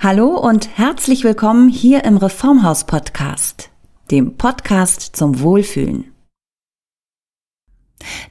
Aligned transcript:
Hallo 0.00 0.36
und 0.38 0.78
herzlich 0.78 1.24
willkommen 1.24 1.68
hier 1.68 2.04
im 2.04 2.18
Reformhaus 2.18 2.84
Podcast, 2.84 3.70
dem 4.12 4.36
Podcast 4.36 5.16
zum 5.16 5.40
Wohlfühlen. 5.40 6.12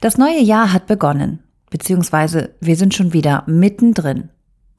Das 0.00 0.16
neue 0.16 0.40
Jahr 0.40 0.72
hat 0.72 0.86
begonnen, 0.86 1.40
beziehungsweise 1.68 2.54
wir 2.60 2.74
sind 2.76 2.94
schon 2.94 3.12
wieder 3.12 3.44
mittendrin. 3.46 4.30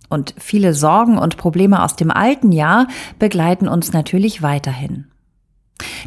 Und 0.10 0.33
viele 0.39 0.73
Sorgen 0.73 1.20
und 1.20 1.38
Probleme 1.38 1.83
aus 1.83 1.96
dem 1.96 2.10
alten 2.10 2.52
Jahr 2.52 2.88
begleiten 3.19 3.67
uns 3.67 3.94
natürlich 3.94 4.42
weiterhin. 4.42 5.12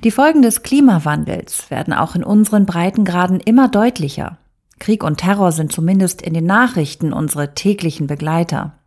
Die 0.03 0.11
Folgen 0.11 0.43
des 0.43 0.65
Klimawandels 0.65 1.71
werden 1.71 1.95
auch 1.95 2.17
in 2.17 2.25
unseren 2.25 2.67
Breitengraden 2.67 3.39
immer 3.39 3.69
deutlicher. 3.69 4.39
Krieg 4.81 5.05
und 5.05 5.19
Terror 5.19 5.53
sind 5.53 5.71
zumindest 5.71 6.23
in 6.23 6.35
den 6.35 6.47
Nachrichten 6.47 7.13
unsere 7.13 7.55
täglichen 7.55 8.09
Begleiter. 8.09 8.82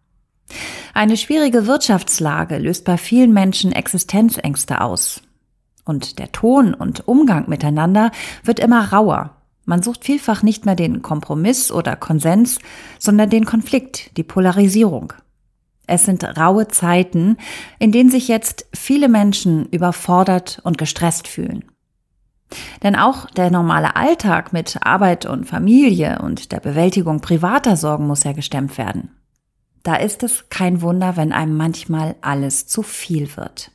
Eine 0.94 1.18
schwierige 1.18 1.68
Wirtschaftslage 1.68 2.58
löst 2.58 2.86
bei 2.86 2.98
vielen 2.98 3.34
Menschen 3.34 3.72
Existenzängste 3.72 4.82
aus. 4.82 5.22
Und 5.84 6.20
der 6.20 6.32
Ton 6.32 6.74
und 6.74 7.08
Umgang 7.08 7.50
miteinander 7.50 8.12
wird 8.44 8.60
immer 8.60 8.92
rauer. 8.92 9.36
Man 9.66 9.82
sucht 9.82 10.06
vielfach 10.06 10.44
nicht 10.44 10.66
mehr 10.66 10.76
den 10.76 11.02
Kompromiss 11.02 11.72
oder 11.72 11.96
Konsens, 11.96 12.60
sondern 13.00 13.30
den 13.30 13.46
Konflikt, 13.46 14.16
die 14.18 14.24
Polarisierung. 14.24 15.14
Es 15.88 16.06
sind 16.06 16.24
raue 16.24 16.68
Zeiten, 16.68 17.38
in 17.80 17.92
denen 17.92 18.10
sich 18.10 18.28
jetzt 18.28 18.68
viele 18.74 19.10
Menschen 19.10 19.68
überfordert 19.70 20.60
und 20.64 20.78
gestresst 20.78 21.28
fühlen. 21.28 21.66
Denn 22.84 22.96
auch 22.96 23.30
der 23.32 23.52
normale 23.52 23.96
Alltag 23.96 24.54
mit 24.54 24.78
Arbeit 24.82 25.26
und 25.26 25.46
Familie 25.46 26.20
und 26.22 26.52
der 26.52 26.60
Bewältigung 26.60 27.22
privater 27.22 27.76
Sorgen 27.76 28.08
muss 28.08 28.24
ja 28.24 28.34
gestemmt 28.34 28.78
werden. 28.78 29.15
Da 29.86 29.98
ist 29.98 30.24
es 30.24 30.50
kein 30.50 30.82
Wunder, 30.82 31.16
wenn 31.16 31.32
einem 31.32 31.56
manchmal 31.56 32.16
alles 32.22 32.66
zu 32.66 32.82
viel 32.82 33.38
wird. 33.38 33.70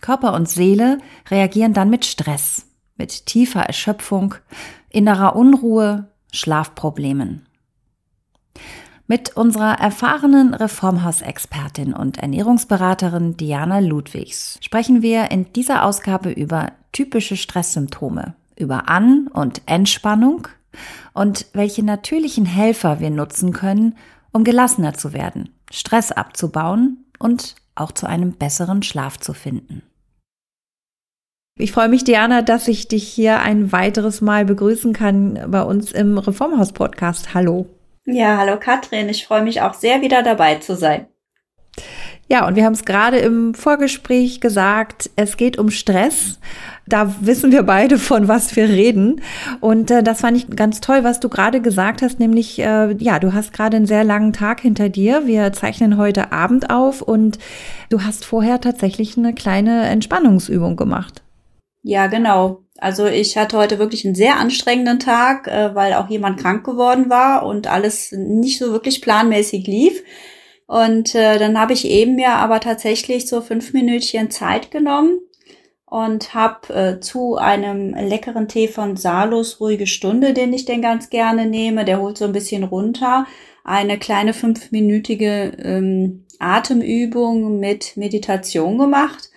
Körper 0.00 0.32
und 0.32 0.48
Seele 0.48 0.96
reagieren 1.30 1.74
dann 1.74 1.90
mit 1.90 2.06
Stress, 2.06 2.64
mit 2.96 3.26
tiefer 3.26 3.60
Erschöpfung, 3.60 4.34
innerer 4.88 5.36
Unruhe, 5.36 6.10
Schlafproblemen. 6.32 7.44
Mit 9.06 9.36
unserer 9.36 9.78
erfahrenen 9.78 10.54
Reformhausexpertin 10.54 11.92
und 11.92 12.16
Ernährungsberaterin 12.16 13.36
Diana 13.36 13.80
Ludwigs 13.80 14.58
sprechen 14.62 15.02
wir 15.02 15.30
in 15.30 15.52
dieser 15.52 15.84
Ausgabe 15.84 16.30
über 16.30 16.72
typische 16.92 17.36
Stresssymptome, 17.36 18.34
über 18.56 18.88
An- 18.88 19.28
und 19.28 19.60
Entspannung 19.66 20.48
und 21.12 21.46
welche 21.52 21.84
natürlichen 21.84 22.46
Helfer 22.46 23.00
wir 23.00 23.10
nutzen 23.10 23.52
können, 23.52 23.96
um 24.36 24.44
gelassener 24.44 24.92
zu 24.92 25.14
werden, 25.14 25.48
Stress 25.70 26.12
abzubauen 26.12 27.06
und 27.18 27.56
auch 27.74 27.90
zu 27.90 28.06
einem 28.06 28.32
besseren 28.32 28.82
Schlaf 28.82 29.18
zu 29.18 29.32
finden. 29.32 29.82
Ich 31.58 31.72
freue 31.72 31.88
mich, 31.88 32.04
Diana, 32.04 32.42
dass 32.42 32.68
ich 32.68 32.86
dich 32.86 33.08
hier 33.08 33.40
ein 33.40 33.72
weiteres 33.72 34.20
Mal 34.20 34.44
begrüßen 34.44 34.92
kann 34.92 35.50
bei 35.50 35.62
uns 35.62 35.90
im 35.90 36.18
Reformhaus-Podcast. 36.18 37.32
Hallo. 37.32 37.66
Ja, 38.04 38.36
hallo 38.36 38.58
Katrin. 38.60 39.08
Ich 39.08 39.26
freue 39.26 39.42
mich 39.42 39.62
auch 39.62 39.72
sehr, 39.72 40.02
wieder 40.02 40.22
dabei 40.22 40.56
zu 40.56 40.76
sein. 40.76 41.06
Ja, 42.28 42.46
und 42.46 42.56
wir 42.56 42.64
haben 42.64 42.72
es 42.72 42.84
gerade 42.84 43.18
im 43.18 43.54
Vorgespräch 43.54 44.40
gesagt, 44.40 45.10
es 45.14 45.36
geht 45.36 45.58
um 45.58 45.70
Stress. 45.70 46.40
Da 46.88 47.14
wissen 47.20 47.52
wir 47.52 47.62
beide, 47.62 47.98
von 47.98 48.26
was 48.26 48.56
wir 48.56 48.68
reden. 48.68 49.20
Und 49.60 49.92
äh, 49.92 50.02
das 50.02 50.22
fand 50.22 50.36
ich 50.36 50.50
ganz 50.50 50.80
toll, 50.80 51.04
was 51.04 51.20
du 51.20 51.28
gerade 51.28 51.60
gesagt 51.60 52.02
hast, 52.02 52.18
nämlich, 52.18 52.58
äh, 52.58 52.94
ja, 52.98 53.20
du 53.20 53.32
hast 53.32 53.52
gerade 53.52 53.76
einen 53.76 53.86
sehr 53.86 54.02
langen 54.02 54.32
Tag 54.32 54.60
hinter 54.60 54.88
dir. 54.88 55.26
Wir 55.26 55.52
zeichnen 55.52 55.98
heute 55.98 56.32
Abend 56.32 56.70
auf 56.70 57.00
und 57.00 57.38
du 57.90 58.02
hast 58.02 58.24
vorher 58.24 58.60
tatsächlich 58.60 59.16
eine 59.16 59.32
kleine 59.32 59.86
Entspannungsübung 59.86 60.74
gemacht. 60.74 61.22
Ja, 61.82 62.08
genau. 62.08 62.64
Also 62.78 63.06
ich 63.06 63.36
hatte 63.36 63.56
heute 63.56 63.78
wirklich 63.78 64.04
einen 64.04 64.16
sehr 64.16 64.36
anstrengenden 64.38 64.98
Tag, 64.98 65.46
äh, 65.46 65.76
weil 65.76 65.94
auch 65.94 66.10
jemand 66.10 66.40
krank 66.40 66.64
geworden 66.64 67.08
war 67.08 67.46
und 67.46 67.68
alles 67.68 68.10
nicht 68.10 68.58
so 68.58 68.72
wirklich 68.72 69.00
planmäßig 69.00 69.66
lief. 69.68 70.02
Und 70.66 71.14
äh, 71.14 71.38
dann 71.38 71.58
habe 71.58 71.72
ich 71.72 71.88
eben 71.88 72.16
mir 72.16 72.30
aber 72.30 72.60
tatsächlich 72.60 73.28
so 73.28 73.40
fünf 73.40 73.72
Minütchen 73.72 74.30
Zeit 74.30 74.70
genommen 74.70 75.20
und 75.84 76.34
habe 76.34 76.74
äh, 76.74 77.00
zu 77.00 77.36
einem 77.36 77.94
leckeren 77.94 78.48
Tee 78.48 78.66
von 78.66 78.96
Salus 78.96 79.60
Ruhige 79.60 79.86
Stunde, 79.86 80.32
den 80.32 80.52
ich 80.52 80.64
denn 80.64 80.82
ganz 80.82 81.10
gerne 81.10 81.46
nehme, 81.46 81.84
der 81.84 82.00
holt 82.00 82.18
so 82.18 82.24
ein 82.24 82.32
bisschen 82.32 82.64
runter, 82.64 83.26
eine 83.62 83.98
kleine 83.98 84.34
fünfminütige 84.34 85.52
ähm, 85.62 86.24
Atemübung 86.40 87.60
mit 87.60 87.96
Meditation 87.96 88.78
gemacht 88.78 89.30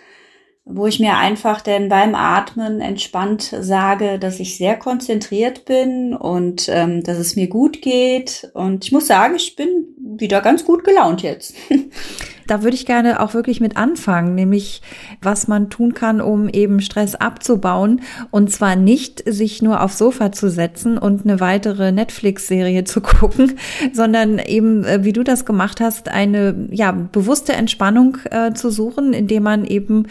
wo 0.72 0.86
ich 0.86 1.00
mir 1.00 1.18
einfach 1.18 1.62
denn 1.62 1.90
beim 1.90 2.14
Atmen 2.14 2.80
entspannt 2.80 3.56
sage, 3.60 4.20
dass 4.20 4.40
ich 4.40 4.58
sehr 4.58 4.78
konzentriert 4.78 5.66
bin 5.66 6.14
und 6.14 6.70
ähm, 6.70 7.04
dass 7.04 7.18
es 7.18 7.36
mir 7.36 7.48
gut 7.48 7.82
geht. 7.82 8.50
Und 8.54 8.86
ich 8.86 8.92
muss 8.92 9.08
sagen, 9.08 9.36
ich 9.36 9.56
bin 9.56 9.88
wieder 9.98 10.42
ganz 10.42 10.64
gut 10.64 10.84
gelaunt 10.84 11.24
jetzt. 11.24 11.56
da 12.50 12.64
würde 12.64 12.76
ich 12.76 12.86
gerne 12.86 13.22
auch 13.22 13.34
wirklich 13.34 13.62
mit 13.62 13.78
anfangen, 13.78 14.34
nämlich 14.34 14.82
was 15.22 15.48
man 15.48 15.70
tun 15.70 15.94
kann, 15.94 16.20
um 16.20 16.50
eben 16.50 16.82
Stress 16.82 17.16
abzubauen. 17.16 18.02
Und 18.32 18.52
zwar 18.52 18.76
nicht 18.76 19.24
sich 19.26 19.62
nur 19.62 19.82
aufs 19.82 20.00
Sofa 20.00 20.32
zu 20.32 20.50
setzen 20.50 20.98
und 20.98 21.26
eine 21.26 21.40
weitere 21.40 21.92
Netflix-Serie 21.92 22.84
zu 22.86 23.02
gucken, 23.02 23.58
sondern 23.94 24.40
eben, 24.40 24.84
äh, 24.84 25.04
wie 25.04 25.14
du 25.14 25.24
das 25.24 25.46
gemacht 25.46 25.80
hast, 25.80 26.10
eine 26.10 26.68
ja, 26.72 26.92
bewusste 26.92 27.54
Entspannung 27.54 28.18
äh, 28.32 28.54
zu 28.54 28.72
suchen, 28.72 29.14
indem 29.14 29.44
man 29.44 29.66
eben 29.66 30.08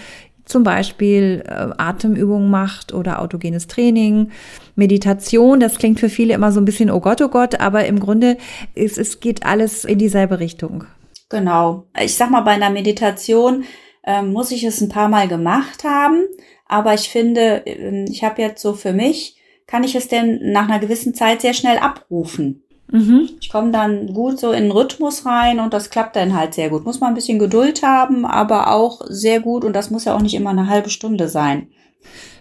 zum 0.48 0.64
Beispiel 0.64 1.44
äh, 1.46 1.68
Atemübungen 1.76 2.50
macht 2.50 2.92
oder 2.92 3.20
autogenes 3.20 3.66
Training, 3.66 4.30
Meditation. 4.74 5.60
Das 5.60 5.78
klingt 5.78 6.00
für 6.00 6.08
viele 6.08 6.34
immer 6.34 6.52
so 6.52 6.60
ein 6.60 6.64
bisschen, 6.64 6.90
oh 6.90 7.00
Gott, 7.00 7.20
oh 7.22 7.28
Gott, 7.28 7.60
aber 7.60 7.86
im 7.86 8.00
Grunde 8.00 8.38
ist, 8.74 8.98
es 8.98 9.20
geht 9.20 9.44
alles 9.44 9.84
in 9.84 9.98
dieselbe 9.98 10.40
Richtung. 10.40 10.84
Genau. 11.28 11.84
Ich 12.00 12.14
sag 12.14 12.30
mal, 12.30 12.40
bei 12.40 12.52
einer 12.52 12.70
Meditation 12.70 13.64
äh, 14.04 14.22
muss 14.22 14.50
ich 14.50 14.64
es 14.64 14.80
ein 14.80 14.88
paar 14.88 15.08
Mal 15.08 15.28
gemacht 15.28 15.84
haben, 15.84 16.24
aber 16.66 16.94
ich 16.94 17.08
finde, 17.10 17.62
ähm, 17.66 18.06
ich 18.08 18.24
habe 18.24 18.40
jetzt 18.40 18.62
so 18.62 18.72
für 18.72 18.92
mich, 18.92 19.36
kann 19.66 19.84
ich 19.84 19.94
es 19.94 20.08
denn 20.08 20.52
nach 20.52 20.68
einer 20.68 20.78
gewissen 20.78 21.14
Zeit 21.14 21.42
sehr 21.42 21.52
schnell 21.52 21.76
abrufen. 21.78 22.64
Mhm. 22.90 23.28
Ich 23.40 23.50
komme 23.50 23.70
dann 23.70 24.14
gut 24.14 24.40
so 24.40 24.52
in 24.52 24.64
den 24.64 24.72
Rhythmus 24.72 25.26
rein 25.26 25.60
und 25.60 25.74
das 25.74 25.90
klappt 25.90 26.16
dann 26.16 26.34
halt 26.34 26.54
sehr 26.54 26.70
gut. 26.70 26.84
Muss 26.84 27.00
man 27.00 27.10
ein 27.10 27.14
bisschen 27.14 27.38
Geduld 27.38 27.82
haben, 27.82 28.24
aber 28.24 28.72
auch 28.72 29.02
sehr 29.08 29.40
gut 29.40 29.64
und 29.64 29.74
das 29.74 29.90
muss 29.90 30.04
ja 30.04 30.14
auch 30.14 30.22
nicht 30.22 30.34
immer 30.34 30.50
eine 30.50 30.68
halbe 30.68 30.90
Stunde 30.90 31.28
sein. 31.28 31.68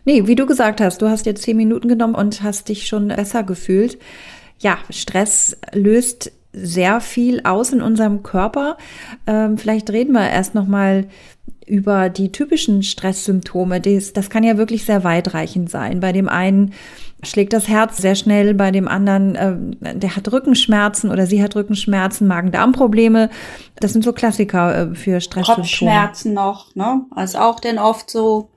Nee, 0.05 0.25
wie 0.25 0.35
du 0.35 0.45
gesagt 0.45 0.79
hast, 0.79 1.01
du 1.01 1.09
hast 1.09 1.25
jetzt 1.25 1.43
zehn 1.43 1.57
Minuten 1.57 1.89
genommen 1.89 2.15
und 2.15 2.41
hast 2.41 2.69
dich 2.69 2.87
schon 2.87 3.09
besser 3.09 3.43
gefühlt. 3.43 3.99
Ja, 4.59 4.77
Stress 4.89 5.57
löst 5.73 6.31
sehr 6.53 7.01
viel 7.01 7.41
aus 7.43 7.73
in 7.73 7.81
unserem 7.81 8.23
Körper. 8.23 8.77
Ähm, 9.27 9.57
vielleicht 9.57 9.89
reden 9.89 10.13
wir 10.13 10.29
erst 10.29 10.55
noch 10.55 10.65
mal 10.65 11.07
über 11.67 12.09
die 12.09 12.31
typischen 12.31 12.81
Stresssymptome. 12.81 13.81
Das, 13.81 14.13
das 14.13 14.29
kann 14.29 14.43
ja 14.43 14.57
wirklich 14.57 14.85
sehr 14.85 15.03
weitreichend 15.03 15.69
sein. 15.69 15.99
Bei 15.99 16.11
dem 16.11 16.29
einen 16.29 16.73
schlägt 17.23 17.53
das 17.53 17.67
Herz 17.67 17.97
sehr 17.97 18.15
schnell, 18.15 18.53
bei 18.53 18.71
dem 18.71 18.87
anderen, 18.87 19.35
äh, 19.35 19.95
der 19.95 20.15
hat 20.15 20.31
Rückenschmerzen 20.31 21.11
oder 21.11 21.25
sie 21.25 21.43
hat 21.43 21.55
Rückenschmerzen, 21.55 22.27
Magen-Darm-Probleme. 22.27 23.29
Das 23.79 23.93
sind 23.93 24.03
so 24.03 24.13
Klassiker 24.13 24.91
äh, 24.91 24.95
für 24.95 25.19
Stresssymptome. 25.19 25.67
Kopfschmerzen 25.67 26.33
noch, 26.33 26.75
ne? 26.75 27.05
Also 27.11 27.39
auch 27.39 27.59
denn 27.59 27.79
oft 27.79 28.09
so, 28.09 28.49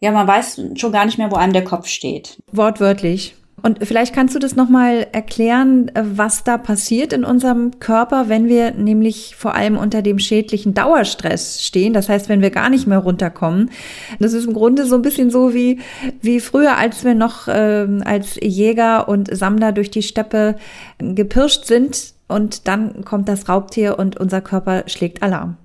ja, 0.00 0.12
man 0.12 0.26
weiß 0.26 0.62
schon 0.76 0.92
gar 0.92 1.04
nicht 1.04 1.18
mehr, 1.18 1.30
wo 1.30 1.36
einem 1.36 1.52
der 1.52 1.64
Kopf 1.64 1.88
steht. 1.88 2.38
Wortwörtlich. 2.52 3.36
Und 3.62 3.86
vielleicht 3.86 4.14
kannst 4.14 4.34
du 4.34 4.38
das 4.38 4.56
nochmal 4.56 5.06
erklären, 5.12 5.88
äh, 5.94 6.02
was 6.04 6.44
da 6.44 6.58
passiert 6.58 7.12
in 7.12 7.24
unserem 7.24 7.78
Körper, 7.80 8.28
wenn 8.28 8.48
wir 8.48 8.72
nämlich 8.72 9.36
vor 9.36 9.54
allem 9.54 9.76
unter 9.76 10.02
dem 10.02 10.18
schädlichen 10.18 10.74
Dauerstress 10.74 11.62
stehen. 11.64 11.92
Das 11.92 12.08
heißt, 12.08 12.28
wenn 12.28 12.42
wir 12.42 12.50
gar 12.50 12.70
nicht 12.70 12.86
mehr 12.86 12.98
runterkommen. 12.98 13.70
Das 14.18 14.32
ist 14.32 14.46
im 14.46 14.54
Grunde 14.54 14.86
so 14.86 14.94
ein 14.94 15.02
bisschen 15.02 15.30
so 15.30 15.54
wie, 15.54 15.80
wie 16.20 16.40
früher, 16.40 16.76
als 16.76 17.04
wir 17.04 17.14
noch 17.14 17.48
äh, 17.48 17.86
als 18.04 18.36
Jäger 18.40 19.08
und 19.08 19.34
Sammler 19.34 19.72
durch 19.72 19.90
die 19.90 20.02
Steppe 20.02 20.56
gepirscht 20.98 21.64
sind. 21.64 22.14
Und 22.28 22.68
dann 22.68 23.04
kommt 23.04 23.28
das 23.28 23.48
Raubtier 23.48 23.98
und 23.98 24.16
unser 24.18 24.40
Körper 24.40 24.84
schlägt 24.86 25.22
Alarm. 25.22 25.56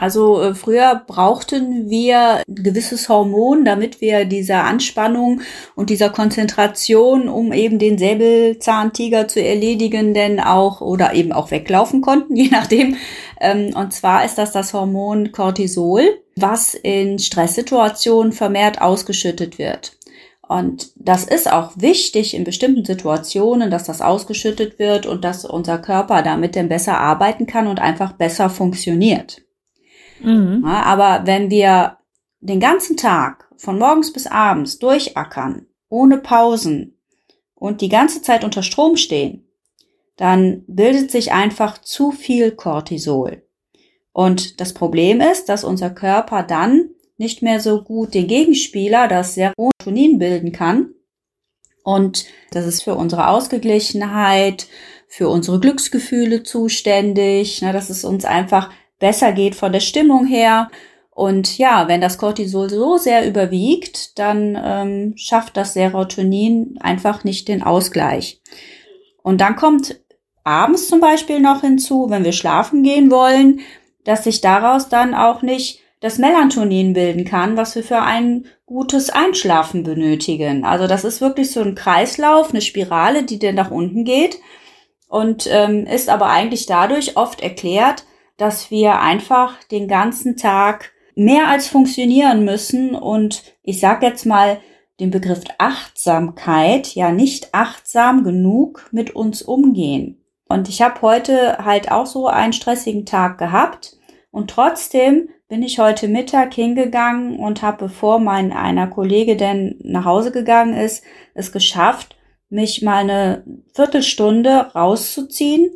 Also 0.00 0.40
äh, 0.40 0.54
früher 0.54 1.02
brauchten 1.06 1.90
wir 1.90 2.38
ein 2.38 2.54
gewisses 2.54 3.10
Hormon, 3.10 3.66
damit 3.66 4.00
wir 4.00 4.24
dieser 4.24 4.64
Anspannung 4.64 5.42
und 5.74 5.90
dieser 5.90 6.08
Konzentration, 6.08 7.28
um 7.28 7.52
eben 7.52 7.78
den 7.78 7.98
Säbelzahntiger 7.98 9.28
zu 9.28 9.44
erledigen, 9.44 10.14
denn 10.14 10.40
auch 10.40 10.80
oder 10.80 11.12
eben 11.12 11.32
auch 11.32 11.50
weglaufen 11.50 12.00
konnten, 12.00 12.34
je 12.42 12.48
nachdem. 12.48 12.96
Ähm, 13.42 13.76
und 13.76 13.92
zwar 13.92 14.24
ist 14.24 14.38
das 14.38 14.52
das 14.52 14.72
Hormon 14.72 15.32
Cortisol, 15.32 16.18
was 16.34 16.72
in 16.72 17.18
Stresssituationen 17.18 18.32
vermehrt 18.32 18.80
ausgeschüttet 18.80 19.58
wird. 19.58 19.98
Und 20.48 20.92
das 20.96 21.24
ist 21.24 21.52
auch 21.52 21.72
wichtig 21.76 22.32
in 22.32 22.44
bestimmten 22.44 22.86
Situationen, 22.86 23.70
dass 23.70 23.84
das 23.84 24.00
ausgeschüttet 24.00 24.78
wird 24.78 25.04
und 25.04 25.24
dass 25.24 25.44
unser 25.44 25.76
Körper 25.76 26.22
damit 26.22 26.56
dann 26.56 26.70
besser 26.70 26.98
arbeiten 26.98 27.46
kann 27.46 27.66
und 27.66 27.80
einfach 27.80 28.12
besser 28.12 28.48
funktioniert. 28.48 29.42
Mhm. 30.22 30.62
Ja, 30.64 30.82
aber 30.82 31.26
wenn 31.26 31.50
wir 31.50 31.98
den 32.40 32.60
ganzen 32.60 32.96
Tag 32.96 33.48
von 33.56 33.78
morgens 33.78 34.12
bis 34.12 34.26
abends 34.26 34.78
durchackern, 34.78 35.66
ohne 35.88 36.18
Pausen 36.18 36.98
und 37.54 37.80
die 37.80 37.88
ganze 37.88 38.22
Zeit 38.22 38.44
unter 38.44 38.62
Strom 38.62 38.96
stehen, 38.96 39.46
dann 40.16 40.64
bildet 40.66 41.10
sich 41.10 41.32
einfach 41.32 41.78
zu 41.78 42.12
viel 42.12 42.52
Cortisol. 42.52 43.42
Und 44.12 44.60
das 44.60 44.74
Problem 44.74 45.20
ist, 45.20 45.48
dass 45.48 45.64
unser 45.64 45.90
Körper 45.90 46.42
dann 46.42 46.90
nicht 47.16 47.42
mehr 47.42 47.60
so 47.60 47.82
gut 47.82 48.14
den 48.14 48.26
Gegenspieler, 48.26 49.08
das 49.08 49.34
Serotonin 49.34 50.18
bilden 50.18 50.52
kann. 50.52 50.94
Und 51.82 52.24
das 52.50 52.66
ist 52.66 52.82
für 52.82 52.94
unsere 52.94 53.28
Ausgeglichenheit, 53.28 54.66
für 55.06 55.28
unsere 55.28 55.60
Glücksgefühle 55.60 56.42
zuständig, 56.42 57.60
dass 57.60 57.90
es 57.90 58.04
uns 58.04 58.24
einfach 58.24 58.70
besser 59.00 59.32
geht 59.32 59.56
von 59.56 59.72
der 59.72 59.80
Stimmung 59.80 60.26
her. 60.26 60.70
Und 61.10 61.58
ja, 61.58 61.88
wenn 61.88 62.00
das 62.00 62.18
Cortisol 62.18 62.70
so 62.70 62.96
sehr 62.96 63.26
überwiegt, 63.26 64.18
dann 64.18 64.56
ähm, 64.62 65.14
schafft 65.16 65.56
das 65.56 65.74
Serotonin 65.74 66.78
einfach 66.80 67.24
nicht 67.24 67.48
den 67.48 67.62
Ausgleich. 67.64 68.40
Und 69.22 69.40
dann 69.40 69.56
kommt 69.56 70.00
abends 70.44 70.88
zum 70.88 71.00
Beispiel 71.00 71.40
noch 71.40 71.62
hinzu, 71.62 72.06
wenn 72.08 72.24
wir 72.24 72.32
schlafen 72.32 72.82
gehen 72.82 73.10
wollen, 73.10 73.60
dass 74.04 74.24
sich 74.24 74.40
daraus 74.40 74.88
dann 74.88 75.14
auch 75.14 75.42
nicht 75.42 75.80
das 76.00 76.16
Melatonin 76.16 76.94
bilden 76.94 77.26
kann, 77.26 77.56
was 77.56 77.74
wir 77.74 77.84
für 77.84 78.00
ein 78.00 78.46
gutes 78.64 79.10
Einschlafen 79.10 79.82
benötigen. 79.82 80.64
Also 80.64 80.86
das 80.86 81.04
ist 81.04 81.20
wirklich 81.20 81.50
so 81.50 81.60
ein 81.60 81.74
Kreislauf, 81.74 82.50
eine 82.50 82.62
Spirale, 82.62 83.24
die 83.24 83.38
dann 83.38 83.56
nach 83.56 83.70
unten 83.70 84.04
geht 84.04 84.38
und 85.08 85.46
ähm, 85.50 85.86
ist 85.86 86.08
aber 86.08 86.26
eigentlich 86.30 86.64
dadurch 86.64 87.16
oft 87.18 87.42
erklärt, 87.42 88.04
dass 88.40 88.70
wir 88.70 89.00
einfach 89.00 89.62
den 89.64 89.86
ganzen 89.86 90.36
Tag 90.36 90.92
mehr 91.14 91.48
als 91.48 91.68
funktionieren 91.68 92.44
müssen 92.44 92.94
und 92.94 93.42
ich 93.62 93.80
sage 93.80 94.06
jetzt 94.06 94.24
mal 94.24 94.60
den 94.98 95.10
Begriff 95.10 95.42
Achtsamkeit 95.58 96.94
ja 96.94 97.12
nicht 97.12 97.52
achtsam 97.52 98.24
genug 98.24 98.88
mit 98.92 99.14
uns 99.14 99.42
umgehen. 99.42 100.22
Und 100.48 100.68
ich 100.68 100.80
habe 100.80 101.02
heute 101.02 101.58
halt 101.64 101.90
auch 101.90 102.06
so 102.06 102.26
einen 102.28 102.52
stressigen 102.52 103.04
Tag 103.04 103.38
gehabt 103.38 103.98
und 104.30 104.50
trotzdem 104.50 105.28
bin 105.48 105.62
ich 105.62 105.78
heute 105.78 106.08
Mittag 106.08 106.54
hingegangen 106.54 107.38
und 107.40 107.60
habe, 107.60 107.86
bevor 107.86 108.20
mein 108.20 108.52
einer 108.52 108.86
Kollege 108.86 109.36
denn 109.36 109.76
nach 109.82 110.04
Hause 110.04 110.32
gegangen 110.32 110.74
ist, 110.74 111.04
es 111.34 111.52
geschafft, 111.52 112.16
mich 112.48 112.82
mal 112.82 112.98
eine 112.98 113.44
Viertelstunde 113.74 114.70
rauszuziehen 114.74 115.70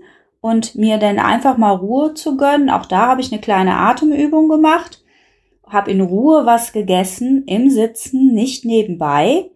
und 0.44 0.74
mir 0.74 0.98
dann 0.98 1.18
einfach 1.18 1.56
mal 1.56 1.70
Ruhe 1.70 2.12
zu 2.12 2.36
gönnen. 2.36 2.68
Auch 2.68 2.84
da 2.84 3.06
habe 3.06 3.22
ich 3.22 3.32
eine 3.32 3.40
kleine 3.40 3.78
Atemübung 3.78 4.50
gemacht, 4.50 5.02
habe 5.66 5.90
in 5.90 6.02
Ruhe 6.02 6.44
was 6.44 6.74
gegessen, 6.74 7.44
im 7.46 7.70
Sitzen, 7.70 8.34
nicht 8.34 8.66
nebenbei 8.66 9.46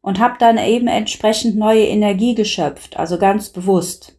und 0.00 0.18
habe 0.18 0.36
dann 0.38 0.56
eben 0.56 0.86
entsprechend 0.86 1.56
neue 1.56 1.84
Energie 1.84 2.34
geschöpft, 2.34 2.96
also 2.96 3.18
ganz 3.18 3.50
bewusst. 3.50 4.16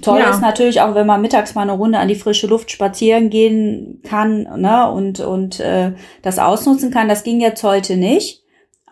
Toll 0.00 0.20
ja. 0.20 0.30
ist 0.30 0.42
natürlich 0.42 0.80
auch, 0.80 0.94
wenn 0.94 1.08
man 1.08 1.22
mittags 1.22 1.56
mal 1.56 1.62
eine 1.62 1.72
Runde 1.72 1.98
an 1.98 2.06
die 2.06 2.14
frische 2.14 2.46
Luft 2.46 2.70
spazieren 2.70 3.28
gehen 3.28 4.02
kann 4.04 4.44
ne, 4.60 4.88
und, 4.92 5.18
und 5.18 5.58
äh, 5.58 5.94
das 6.22 6.38
ausnutzen 6.38 6.92
kann. 6.92 7.08
Das 7.08 7.24
ging 7.24 7.40
jetzt 7.40 7.64
heute 7.64 7.96
nicht. 7.96 8.44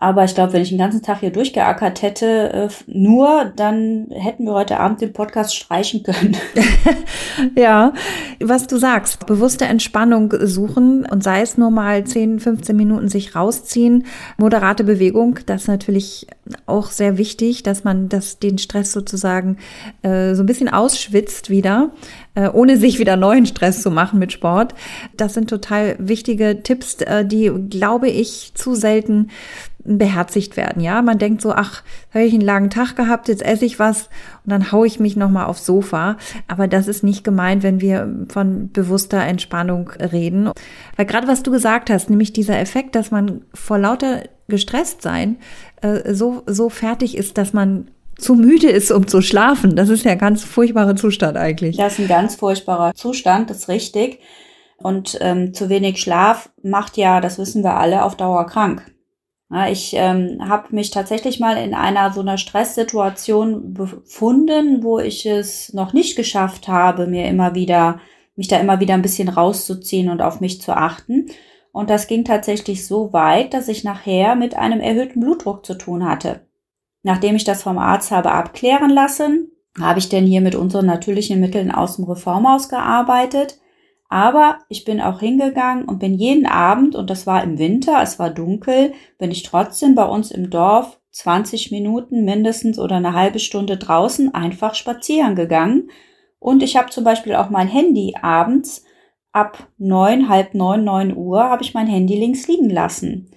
Aber 0.05 0.23
ich 0.23 0.35
glaube, 0.35 0.53
wenn 0.53 0.61
ich 0.61 0.69
den 0.69 0.77
ganzen 0.77 1.01
Tag 1.01 1.21
hier 1.21 1.31
durchgeackert 1.31 2.03
hätte, 2.03 2.53
äh, 2.53 2.69
nur, 2.85 3.51
dann 3.55 4.05
hätten 4.11 4.45
wir 4.45 4.53
heute 4.53 4.79
Abend 4.79 5.01
den 5.01 5.13
Podcast 5.13 5.55
streichen 5.55 6.03
können. 6.03 6.37
ja, 7.57 7.91
was 8.39 8.67
du 8.67 8.77
sagst, 8.77 9.25
bewusste 9.25 9.65
Entspannung 9.65 10.31
suchen 10.41 11.07
und 11.07 11.23
sei 11.23 11.41
es 11.41 11.57
nur 11.57 11.71
mal 11.71 12.03
10, 12.03 12.39
15 12.39 12.75
Minuten 12.75 13.07
sich 13.07 13.35
rausziehen, 13.35 14.05
moderate 14.37 14.83
Bewegung, 14.83 15.39
das 15.47 15.63
ist 15.63 15.69
natürlich 15.69 16.27
auch 16.67 16.91
sehr 16.91 17.17
wichtig, 17.17 17.63
dass 17.63 17.83
man 17.83 18.07
das, 18.07 18.37
den 18.37 18.59
Stress 18.59 18.91
sozusagen 18.91 19.57
äh, 20.03 20.35
so 20.35 20.43
ein 20.43 20.45
bisschen 20.45 20.69
ausschwitzt 20.69 21.49
wieder 21.49 21.89
ohne 22.53 22.77
sich 22.77 22.99
wieder 22.99 23.15
neuen 23.15 23.45
Stress 23.45 23.81
zu 23.81 23.91
machen 23.91 24.19
mit 24.19 24.31
Sport. 24.31 24.75
Das 25.15 25.33
sind 25.33 25.49
total 25.49 25.95
wichtige 25.99 26.61
Tipps, 26.63 26.95
äh, 27.01 27.25
die, 27.25 27.51
glaube 27.69 28.09
ich, 28.09 28.51
zu 28.55 28.75
selten 28.75 29.29
beherzigt 29.85 30.57
werden. 30.57 30.81
Ja, 30.81 31.01
man 31.03 31.19
denkt 31.19 31.41
so, 31.41 31.53
ach, 31.53 31.83
habe 32.13 32.25
ich 32.25 32.33
einen 32.33 32.41
langen 32.41 32.71
Tag 32.71 32.95
gehabt, 32.95 33.27
jetzt 33.27 33.45
esse 33.45 33.65
ich 33.65 33.77
was 33.77 34.09
und 34.43 34.51
dann 34.51 34.71
haue 34.71 34.87
ich 34.87 34.99
mich 34.99 35.15
nochmal 35.15 35.45
aufs 35.45 35.65
Sofa. 35.65 36.17
Aber 36.47 36.67
das 36.67 36.87
ist 36.87 37.03
nicht 37.03 37.23
gemeint, 37.23 37.61
wenn 37.61 37.81
wir 37.81 38.25
von 38.29 38.71
bewusster 38.71 39.21
Entspannung 39.21 39.89
reden. 39.91 40.49
Weil 40.95 41.05
gerade 41.05 41.27
was 41.27 41.43
du 41.43 41.51
gesagt 41.51 41.91
hast, 41.91 42.09
nämlich 42.09 42.33
dieser 42.33 42.59
Effekt, 42.59 42.95
dass 42.95 43.11
man 43.11 43.41
vor 43.53 43.77
lauter 43.77 44.23
gestresst 44.47 45.03
sein 45.03 45.37
äh, 45.81 46.13
so, 46.13 46.43
so 46.47 46.69
fertig 46.69 47.15
ist, 47.15 47.37
dass 47.37 47.53
man 47.53 47.87
zu 48.17 48.35
müde 48.35 48.69
ist, 48.69 48.91
um 48.91 49.07
zu 49.07 49.21
schlafen. 49.21 49.75
Das 49.75 49.89
ist 49.89 50.05
ja 50.05 50.11
ein 50.11 50.17
ganz 50.17 50.43
furchtbarer 50.43 50.95
Zustand 50.95 51.37
eigentlich. 51.37 51.77
Das 51.77 51.93
ist 51.93 51.99
ein 51.99 52.07
ganz 52.07 52.35
furchtbarer 52.35 52.93
Zustand, 52.93 53.49
das 53.49 53.59
ist 53.59 53.67
richtig. 53.69 54.19
Und 54.77 55.17
ähm, 55.21 55.53
zu 55.53 55.69
wenig 55.69 56.01
Schlaf 56.01 56.49
macht 56.61 56.97
ja, 56.97 57.21
das 57.21 57.37
wissen 57.37 57.63
wir 57.63 57.75
alle, 57.75 58.03
auf 58.03 58.15
Dauer 58.15 58.45
krank. 58.45 58.83
Ja, 59.51 59.69
ich 59.69 59.93
ähm, 59.95 60.39
habe 60.47 60.75
mich 60.75 60.89
tatsächlich 60.89 61.39
mal 61.39 61.57
in 61.57 61.73
einer 61.73 62.11
so 62.11 62.21
einer 62.21 62.37
Stresssituation 62.37 63.73
befunden, 63.73 64.83
wo 64.83 64.99
ich 64.99 65.25
es 65.25 65.71
noch 65.73 65.93
nicht 65.93 66.15
geschafft 66.15 66.67
habe, 66.67 67.05
mir 67.05 67.27
immer 67.27 67.53
wieder, 67.53 67.99
mich 68.35 68.47
da 68.47 68.57
immer 68.57 68.79
wieder 68.79 68.95
ein 68.95 69.03
bisschen 69.03 69.29
rauszuziehen 69.29 70.09
und 70.09 70.21
auf 70.21 70.41
mich 70.41 70.61
zu 70.61 70.75
achten. 70.75 71.27
Und 71.71 71.89
das 71.89 72.07
ging 72.07 72.25
tatsächlich 72.25 72.87
so 72.87 73.13
weit, 73.13 73.53
dass 73.53 73.67
ich 73.67 73.83
nachher 73.83 74.35
mit 74.35 74.55
einem 74.55 74.79
erhöhten 74.79 75.19
Blutdruck 75.19 75.65
zu 75.65 75.75
tun 75.75 76.09
hatte. 76.09 76.44
Nachdem 77.05 77.35
ich 77.35 77.43
das 77.43 77.63
vom 77.63 77.77
Arzt 77.77 78.11
habe 78.11 78.31
abklären 78.31 78.89
lassen, 78.89 79.51
habe 79.79 79.99
ich 79.99 80.09
denn 80.09 80.25
hier 80.25 80.41
mit 80.41 80.55
unseren 80.55 80.85
natürlichen 80.85 81.39
Mitteln 81.39 81.71
aus 81.71 81.95
dem 81.95 82.05
Reformhaus 82.05 82.67
gearbeitet 82.67 83.59
aber 84.07 84.59
ich 84.69 84.85
bin 84.85 85.01
auch 85.01 85.19
hingegangen 85.19 85.85
und 85.85 85.99
bin 85.99 86.13
jeden 86.13 86.45
Abend, 86.45 86.95
und 86.95 87.09
das 87.09 87.25
war 87.25 87.43
im 87.43 87.57
Winter, 87.57 88.01
es 88.01 88.19
war 88.19 88.29
dunkel, 88.29 88.93
bin 89.17 89.31
ich 89.31 89.43
trotzdem 89.43 89.95
bei 89.95 90.05
uns 90.05 90.31
im 90.31 90.49
Dorf 90.49 90.99
20 91.11 91.71
Minuten 91.71 92.23
mindestens 92.23 92.77
oder 92.77 92.97
eine 92.97 93.13
halbe 93.13 93.39
Stunde 93.39 93.77
draußen 93.77 94.33
einfach 94.33 94.75
spazieren 94.75 95.35
gegangen. 95.35 95.89
Und 96.39 96.61
ich 96.61 96.77
habe 96.77 96.91
zum 96.91 97.03
Beispiel 97.03 97.35
auch 97.35 97.49
mein 97.49 97.67
Handy 97.67 98.13
abends 98.21 98.83
ab 99.31 99.67
neun, 99.77 100.29
halb 100.29 100.53
neun, 100.53 100.83
neun 100.83 101.15
Uhr 101.15 101.43
habe 101.43 101.63
ich 101.63 101.73
mein 101.73 101.87
Handy 101.87 102.15
links 102.17 102.47
liegen 102.47 102.69
lassen. 102.69 103.31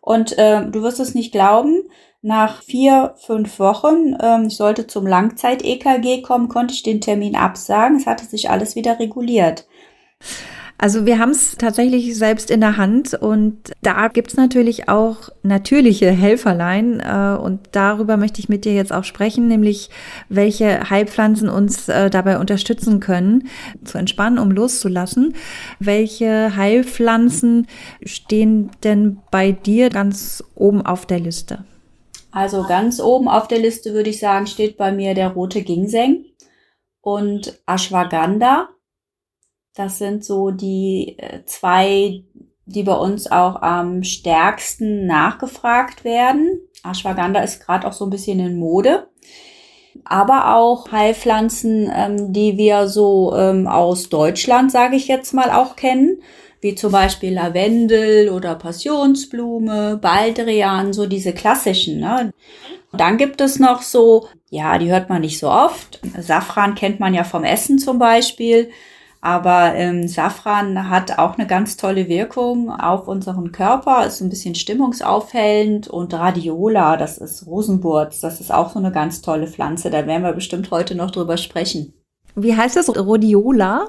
Und 0.00 0.36
äh, 0.38 0.68
du 0.68 0.82
wirst 0.82 1.00
es 1.00 1.14
nicht 1.14 1.32
glauben, 1.32 1.82
nach 2.22 2.62
vier, 2.62 3.14
fünf 3.24 3.58
Wochen, 3.58 4.16
ähm, 4.20 4.46
ich 4.48 4.56
sollte 4.56 4.86
zum 4.86 5.06
Langzeit-EKG 5.06 6.22
kommen, 6.22 6.48
konnte 6.48 6.74
ich 6.74 6.82
den 6.82 7.00
Termin 7.00 7.36
absagen. 7.36 7.96
Es 7.96 8.06
hatte 8.06 8.24
sich 8.24 8.50
alles 8.50 8.74
wieder 8.74 8.98
reguliert. 8.98 9.66
Also 10.80 11.06
wir 11.06 11.18
haben 11.18 11.30
es 11.30 11.56
tatsächlich 11.56 12.16
selbst 12.16 12.52
in 12.52 12.60
der 12.60 12.76
Hand 12.76 13.12
und 13.12 13.72
da 13.82 14.06
gibt's 14.06 14.36
natürlich 14.36 14.88
auch 14.88 15.28
natürliche 15.42 16.08
Helferlein 16.08 17.00
äh, 17.00 17.36
und 17.36 17.60
darüber 17.72 18.16
möchte 18.16 18.38
ich 18.38 18.48
mit 18.48 18.64
dir 18.64 18.74
jetzt 18.74 18.92
auch 18.92 19.02
sprechen, 19.02 19.48
nämlich 19.48 19.90
welche 20.28 20.88
Heilpflanzen 20.88 21.48
uns 21.48 21.88
äh, 21.88 22.10
dabei 22.10 22.38
unterstützen 22.38 23.00
können, 23.00 23.48
zu 23.84 23.98
entspannen, 23.98 24.38
um 24.38 24.52
loszulassen. 24.52 25.34
Welche 25.80 26.54
Heilpflanzen 26.54 27.66
stehen 28.04 28.70
denn 28.84 29.18
bei 29.32 29.50
dir 29.50 29.90
ganz 29.90 30.44
oben 30.54 30.86
auf 30.86 31.06
der 31.06 31.18
Liste? 31.18 31.64
Also 32.38 32.62
ganz 32.62 33.00
oben 33.00 33.28
auf 33.28 33.48
der 33.48 33.58
Liste 33.58 33.94
würde 33.94 34.10
ich 34.10 34.20
sagen, 34.20 34.46
steht 34.46 34.76
bei 34.76 34.92
mir 34.92 35.14
der 35.14 35.30
rote 35.30 35.62
Ginseng 35.62 36.24
und 37.00 37.60
Ashwagandha 37.66 38.68
das 39.78 39.98
sind 39.98 40.24
so 40.24 40.50
die 40.50 41.14
äh, 41.18 41.44
zwei, 41.44 42.24
die 42.66 42.82
bei 42.82 42.94
uns 42.94 43.30
auch 43.30 43.62
am 43.62 44.02
stärksten 44.02 45.06
nachgefragt 45.06 46.02
werden. 46.02 46.60
Ashwagandha 46.82 47.40
ist 47.40 47.64
gerade 47.64 47.86
auch 47.86 47.92
so 47.92 48.04
ein 48.04 48.10
bisschen 48.10 48.40
in 48.40 48.58
Mode. 48.58 49.08
Aber 50.04 50.56
auch 50.56 50.90
Heilpflanzen, 50.90 51.90
ähm, 51.94 52.32
die 52.32 52.58
wir 52.58 52.88
so 52.88 53.34
ähm, 53.36 53.68
aus 53.68 54.08
Deutschland, 54.08 54.72
sage 54.72 54.96
ich 54.96 55.06
jetzt 55.06 55.32
mal, 55.32 55.52
auch 55.52 55.76
kennen 55.76 56.22
wie 56.60 56.74
zum 56.74 56.92
Beispiel 56.92 57.34
Lavendel 57.34 58.30
oder 58.30 58.54
Passionsblume, 58.54 59.98
Baldrian, 60.00 60.92
so 60.92 61.06
diese 61.06 61.32
klassischen. 61.32 62.00
Ne? 62.00 62.32
Und 62.90 63.00
dann 63.00 63.16
gibt 63.16 63.40
es 63.40 63.58
noch 63.58 63.82
so, 63.82 64.28
ja, 64.50 64.78
die 64.78 64.90
hört 64.90 65.08
man 65.08 65.20
nicht 65.20 65.38
so 65.38 65.50
oft. 65.50 66.00
Safran 66.18 66.74
kennt 66.74 67.00
man 67.00 67.14
ja 67.14 67.24
vom 67.24 67.44
Essen 67.44 67.78
zum 67.78 67.98
Beispiel. 67.98 68.70
Aber 69.20 69.74
ähm, 69.74 70.06
Safran 70.06 70.88
hat 70.88 71.18
auch 71.18 71.36
eine 71.36 71.46
ganz 71.46 71.76
tolle 71.76 72.08
Wirkung 72.08 72.70
auf 72.70 73.08
unseren 73.08 73.50
Körper, 73.50 74.06
ist 74.06 74.20
ein 74.20 74.28
bisschen 74.28 74.54
stimmungsaufhellend 74.54 75.88
und 75.88 76.14
Radiola, 76.14 76.96
das 76.96 77.18
ist 77.18 77.44
Rosenwurz, 77.46 78.20
das 78.20 78.40
ist 78.40 78.52
auch 78.52 78.70
so 78.70 78.78
eine 78.78 78.92
ganz 78.92 79.20
tolle 79.20 79.48
Pflanze. 79.48 79.90
Da 79.90 80.06
werden 80.06 80.22
wir 80.22 80.32
bestimmt 80.34 80.70
heute 80.70 80.94
noch 80.94 81.10
drüber 81.10 81.36
sprechen. 81.36 81.94
Wie 82.36 82.56
heißt 82.56 82.76
das? 82.76 82.88
Rhodiola? 82.88 83.88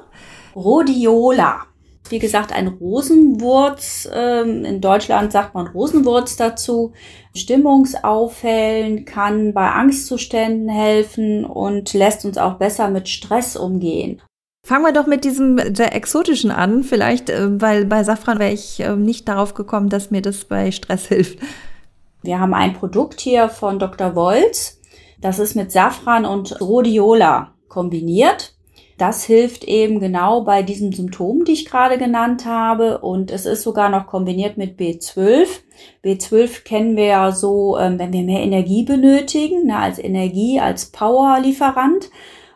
Rhodiola. 0.56 1.68
Wie 2.10 2.20
gesagt, 2.20 2.52
ein 2.52 2.68
Rosenwurz. 2.68 4.10
Ähm, 4.14 4.66
in 4.66 4.82
Deutschland 4.82 5.32
sagt 5.32 5.54
man 5.54 5.68
Rosenwurz 5.68 6.36
dazu. 6.36 6.94
Stimmungsaufhellen, 7.36 9.06
kann 9.06 9.54
bei 9.54 9.70
Angstzuständen 9.70 10.70
helfen 10.70 11.46
und 11.46 11.94
lässt 11.94 12.26
uns 12.26 12.38
auch 12.38 12.56
besser 12.56 12.90
mit 12.90 13.08
Stress 13.10 13.56
umgehen. 13.56 14.22
Fangen 14.66 14.84
wir 14.84 14.94
doch 14.94 15.08
mit 15.08 15.24
diesem 15.24 15.60
sehr 15.74 15.96
exotischen 15.96 16.52
an, 16.52 16.84
vielleicht, 16.84 17.30
äh, 17.30 17.62
weil 17.62 17.86
bei 17.86 18.04
Safran 18.04 18.40
wäre 18.40 18.52
ich 18.52 18.80
äh, 18.80 18.96
nicht 18.96 19.28
darauf 19.28 19.54
gekommen, 19.54 19.90
dass 19.90 20.12
mir 20.12 20.22
das 20.22 20.46
bei 20.46 20.72
Stress 20.72 21.08
hilft. 21.08 21.40
Wir 22.22 22.40
haben 22.40 22.54
ein 22.54 22.74
Produkt 22.74 23.22
hier 23.22 23.50
von 23.50 23.80
Dr. 23.80 24.16
Wolz. 24.16 24.80
Das 25.22 25.40
ist 25.40 25.56
mit 25.56 25.72
Safran 25.72 26.26
und 26.26 26.60
Rhodiola 26.60 27.54
kombiniert. 27.68 28.54
Das 29.00 29.24
hilft 29.24 29.64
eben 29.64 30.02
genau 30.02 30.42
bei 30.42 30.62
diesen 30.62 30.92
Symptomen, 30.92 31.46
die 31.46 31.54
ich 31.54 31.66
gerade 31.66 31.98
genannt 31.98 32.46
habe. 32.46 32.98
Und 32.98 33.32
es 33.32 33.46
ist 33.46 33.64
sogar 33.64 33.90
noch 33.90 34.08
kombiniert 34.08 34.58
mit 34.58 34.78
B12. 34.78 35.48
B12 36.04 36.66
kennen 36.66 36.98
wir 36.98 37.06
ja 37.06 37.32
so, 37.32 37.78
ähm, 37.78 37.98
wenn 37.98 38.12
wir 38.12 38.24
mehr 38.24 38.44
Energie 38.44 38.84
benötigen, 38.84 39.68
ne, 39.68 39.78
als 39.78 40.00
Energie, 40.00 40.60
als 40.60 40.88
Powerlieferant. 40.92 42.10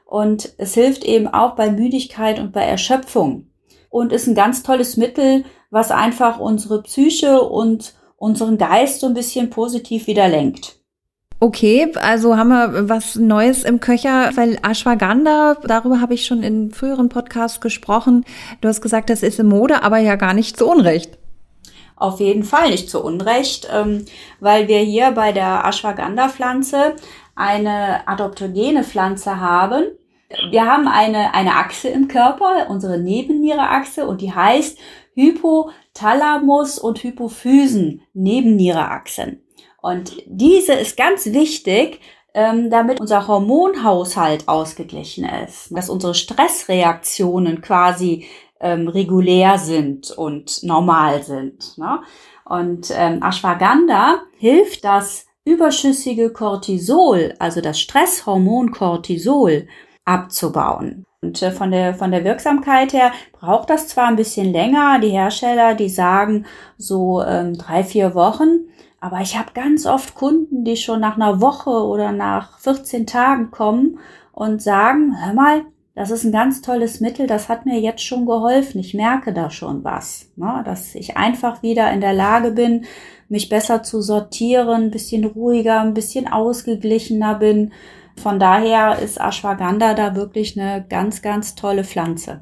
Und 0.05 0.53
es 0.57 0.73
hilft 0.73 1.05
eben 1.05 1.29
auch 1.29 1.55
bei 1.55 1.71
Müdigkeit 1.71 2.39
und 2.39 2.51
bei 2.51 2.63
Erschöpfung. 2.63 3.47
Und 3.89 4.11
ist 4.11 4.27
ein 4.27 4.35
ganz 4.35 4.63
tolles 4.63 4.97
Mittel, 4.97 5.45
was 5.71 5.91
einfach 5.91 6.41
unsere 6.41 6.83
Psyche 6.83 7.41
und 7.41 7.93
unseren 8.17 8.57
Geist 8.57 8.99
so 8.99 9.07
ein 9.07 9.13
bisschen 9.13 9.49
positiv 9.49 10.07
wieder 10.07 10.27
lenkt. 10.27 10.82
Okay, 11.43 11.91
also 11.95 12.37
haben 12.37 12.47
wir 12.47 12.87
was 12.87 13.15
Neues 13.15 13.65
im 13.65 13.81
Köcher, 13.81 14.31
weil 14.35 14.57
Ashwagandha, 14.63 15.57
darüber 15.65 15.99
habe 15.99 16.13
ich 16.13 16.25
schon 16.25 16.41
in 16.41 16.71
früheren 16.71 17.09
Podcasts 17.09 17.59
gesprochen. 17.59 18.23
Du 18.61 18.69
hast 18.69 18.79
gesagt, 18.79 19.09
das 19.09 19.23
ist 19.23 19.39
in 19.39 19.47
Mode, 19.47 19.83
aber 19.83 19.97
ja 19.97 20.15
gar 20.15 20.33
nicht 20.33 20.55
zu 20.55 20.65
Unrecht. 20.65 21.17
Auf 21.97 22.21
jeden 22.21 22.45
Fall 22.45 22.69
nicht 22.69 22.89
zu 22.89 23.03
Unrecht, 23.03 23.67
ähm, 23.73 24.05
weil 24.39 24.69
wir 24.69 24.79
hier 24.79 25.11
bei 25.11 25.33
der 25.33 25.65
Ashwagandha-Pflanze 25.65 26.93
eine 27.35 28.07
adoptogene 28.07 28.85
Pflanze 28.85 29.41
haben. 29.41 29.83
Wir 30.49 30.65
haben 30.65 30.87
eine, 30.87 31.33
eine 31.33 31.55
Achse 31.55 31.89
im 31.89 32.07
Körper, 32.07 32.67
unsere 32.69 32.97
Nebenniereachse, 32.97 34.07
und 34.07 34.21
die 34.21 34.33
heißt 34.33 34.77
Hypothalamus 35.13 36.79
und 36.79 37.03
Hypophysen 37.03 38.01
Nebenniereachsen. 38.13 39.42
Und 39.83 40.23
diese 40.27 40.71
ist 40.71 40.95
ganz 40.95 41.25
wichtig, 41.25 41.99
ähm, 42.33 42.69
damit 42.69 43.01
unser 43.01 43.27
Hormonhaushalt 43.27 44.47
ausgeglichen 44.47 45.25
ist, 45.25 45.75
dass 45.75 45.89
unsere 45.89 46.15
Stressreaktionen 46.15 47.59
quasi 47.61 48.25
ähm, 48.61 48.87
regulär 48.87 49.57
sind 49.57 50.09
und 50.11 50.63
normal 50.63 51.21
sind. 51.23 51.77
Ne? 51.77 51.99
Und 52.45 52.91
ähm, 52.95 53.21
Ashwagandha 53.21 54.21
hilft, 54.37 54.85
das 54.85 55.25
überschüssige 55.43 56.31
Cortisol, 56.31 57.33
also 57.37 57.59
das 57.59 57.77
Stresshormon 57.81 58.71
Cortisol, 58.71 59.67
abzubauen. 60.05 61.05
Und 61.21 61.41
äh, 61.41 61.51
von 61.51 61.71
der, 61.71 61.93
von 61.93 62.11
der 62.11 62.23
Wirksamkeit 62.23 62.93
her 62.93 63.11
braucht 63.33 63.69
das 63.69 63.89
zwar 63.89 64.07
ein 64.07 64.15
bisschen 64.15 64.53
länger. 64.53 64.99
Die 65.01 65.09
Hersteller, 65.09 65.75
die 65.75 65.89
sagen 65.89 66.45
so 66.77 67.21
ähm, 67.21 67.57
drei, 67.57 67.83
vier 67.83 68.15
Wochen. 68.15 68.69
Aber 69.03 69.19
ich 69.19 69.37
habe 69.37 69.51
ganz 69.53 69.85
oft 69.85 70.15
Kunden, 70.15 70.63
die 70.63 70.77
schon 70.77 71.01
nach 71.01 71.17
einer 71.17 71.41
Woche 71.41 71.71
oder 71.71 72.13
nach 72.13 72.57
14 72.59 73.05
Tagen 73.05 73.51
kommen 73.51 73.99
und 74.31 74.61
sagen, 74.61 75.17
hör 75.21 75.33
mal, 75.33 75.63
das 75.93 76.09
ist 76.09 76.23
ein 76.23 76.31
ganz 76.31 76.61
tolles 76.61 77.01
Mittel, 77.01 77.27
das 77.27 77.49
hat 77.49 77.65
mir 77.65 77.81
jetzt 77.81 78.01
schon 78.01 78.25
geholfen. 78.25 78.79
Ich 78.79 78.93
merke 78.93 79.33
da 79.33 79.49
schon 79.49 79.83
was, 79.83 80.31
ne? 80.37 80.63
dass 80.63 80.95
ich 80.95 81.17
einfach 81.17 81.61
wieder 81.61 81.91
in 81.91 81.99
der 81.99 82.13
Lage 82.13 82.51
bin, 82.51 82.85
mich 83.27 83.49
besser 83.49 83.83
zu 83.83 84.01
sortieren, 84.01 84.83
ein 84.83 84.91
bisschen 84.91 85.25
ruhiger, 85.25 85.81
ein 85.81 85.93
bisschen 85.93 86.29
ausgeglichener 86.29 87.35
bin. 87.35 87.73
Von 88.15 88.39
daher 88.39 88.99
ist 88.99 89.19
Ashwagandha 89.19 89.95
da 89.95 90.15
wirklich 90.15 90.57
eine 90.57 90.85
ganz, 90.87 91.21
ganz 91.21 91.55
tolle 91.55 91.83
Pflanze. 91.83 92.39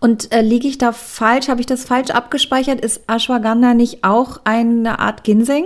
Und 0.00 0.32
äh, 0.32 0.42
liege 0.42 0.68
ich 0.68 0.78
da 0.78 0.92
falsch? 0.92 1.48
Habe 1.48 1.60
ich 1.60 1.66
das 1.66 1.84
falsch 1.84 2.10
abgespeichert? 2.10 2.80
Ist 2.80 3.02
Ashwagandha 3.08 3.74
nicht 3.74 4.04
auch 4.04 4.40
eine 4.44 4.98
Art 4.98 5.24
Ginseng? 5.24 5.64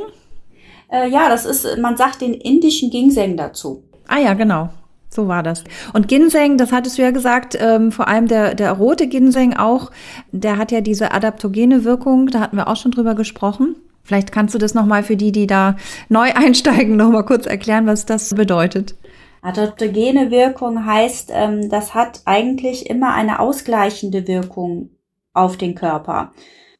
Äh, 0.90 1.08
ja, 1.08 1.28
das 1.28 1.44
ist, 1.44 1.78
man 1.78 1.96
sagt 1.96 2.20
den 2.20 2.34
indischen 2.34 2.90
Ginseng 2.90 3.36
dazu. 3.36 3.82
Ah 4.08 4.18
ja, 4.18 4.34
genau. 4.34 4.70
So 5.12 5.26
war 5.26 5.42
das. 5.42 5.64
Und 5.92 6.06
Ginseng, 6.06 6.56
das 6.56 6.70
hattest 6.70 6.96
du 6.96 7.02
ja 7.02 7.10
gesagt, 7.10 7.58
ähm, 7.60 7.90
vor 7.90 8.06
allem 8.06 8.28
der, 8.28 8.54
der 8.54 8.72
rote 8.72 9.08
Ginseng 9.08 9.56
auch, 9.56 9.90
der 10.30 10.56
hat 10.56 10.70
ja 10.70 10.80
diese 10.80 11.12
adaptogene 11.12 11.84
Wirkung, 11.84 12.28
da 12.28 12.38
hatten 12.38 12.56
wir 12.56 12.68
auch 12.68 12.76
schon 12.76 12.92
drüber 12.92 13.16
gesprochen. 13.16 13.74
Vielleicht 14.04 14.30
kannst 14.32 14.54
du 14.54 14.58
das 14.58 14.72
nochmal 14.72 15.02
für 15.02 15.16
die, 15.16 15.32
die 15.32 15.48
da 15.48 15.76
neu 16.08 16.32
einsteigen, 16.34 16.96
nochmal 16.96 17.24
kurz 17.24 17.46
erklären, 17.46 17.86
was 17.86 18.06
das 18.06 18.34
bedeutet. 18.34 18.94
Adaptogene 19.42 20.30
Wirkung 20.30 20.84
heißt, 20.84 21.30
ähm, 21.32 21.70
das 21.70 21.94
hat 21.94 22.22
eigentlich 22.24 22.88
immer 22.90 23.14
eine 23.14 23.40
ausgleichende 23.40 24.28
Wirkung 24.28 24.90
auf 25.32 25.56
den 25.56 25.74
Körper. 25.74 26.32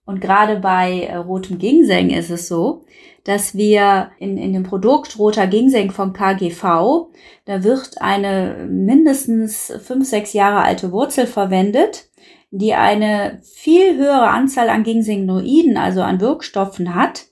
Und 0.05 0.21
gerade 0.21 0.57
bei 0.57 1.03
äh, 1.03 1.17
rotem 1.17 1.59
Ginseng 1.59 2.11
ist 2.11 2.31
es 2.31 2.49
so, 2.49 2.85
dass 3.25 3.55
wir 3.55 4.11
in, 4.19 4.37
in 4.37 4.53
dem 4.53 4.65
Produkt 4.65 5.19
roter 5.19 5.47
Ginseng 5.47 5.91
von 5.91 6.13
KGV, 6.13 7.09
da 7.45 7.63
wird 7.63 8.01
eine 8.01 8.67
mindestens 8.69 9.73
fünf, 9.83 10.09
sechs 10.09 10.33
Jahre 10.33 10.63
alte 10.63 10.91
Wurzel 10.91 11.27
verwendet, 11.27 12.09
die 12.51 12.75
eine 12.75 13.41
viel 13.43 13.97
höhere 13.97 14.29
Anzahl 14.29 14.69
an 14.69 14.83
Ginsengnoiden, 14.83 15.77
also 15.77 16.03
an 16.03 16.21
Wirkstoffen 16.21 16.95
hat 16.95 17.27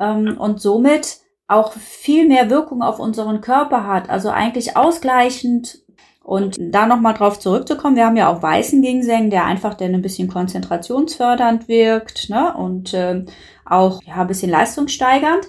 ähm, 0.00 0.36
und 0.38 0.60
somit 0.60 1.18
auch 1.48 1.72
viel 1.72 2.26
mehr 2.26 2.50
Wirkung 2.50 2.82
auf 2.82 2.98
unseren 2.98 3.40
Körper 3.40 3.86
hat, 3.86 4.10
also 4.10 4.30
eigentlich 4.30 4.76
ausgleichend. 4.76 5.80
Und 6.22 6.56
da 6.58 6.86
nochmal 6.86 7.14
drauf 7.14 7.38
zurückzukommen, 7.38 7.94
wir 7.94 8.04
haben 8.04 8.16
ja 8.16 8.28
auch 8.28 8.42
weißen 8.42 8.82
Ginseng, 8.82 9.30
der 9.30 9.44
einfach 9.44 9.74
dann 9.74 9.94
ein 9.94 10.02
bisschen 10.02 10.26
konzentrationsfördernd 10.26 11.68
wirkt 11.68 12.30
ne? 12.30 12.52
und 12.52 12.92
äh, 12.94 13.24
auch 13.64 14.02
ja, 14.02 14.16
ein 14.16 14.26
bisschen 14.26 14.50
leistungssteigernd. 14.50 15.46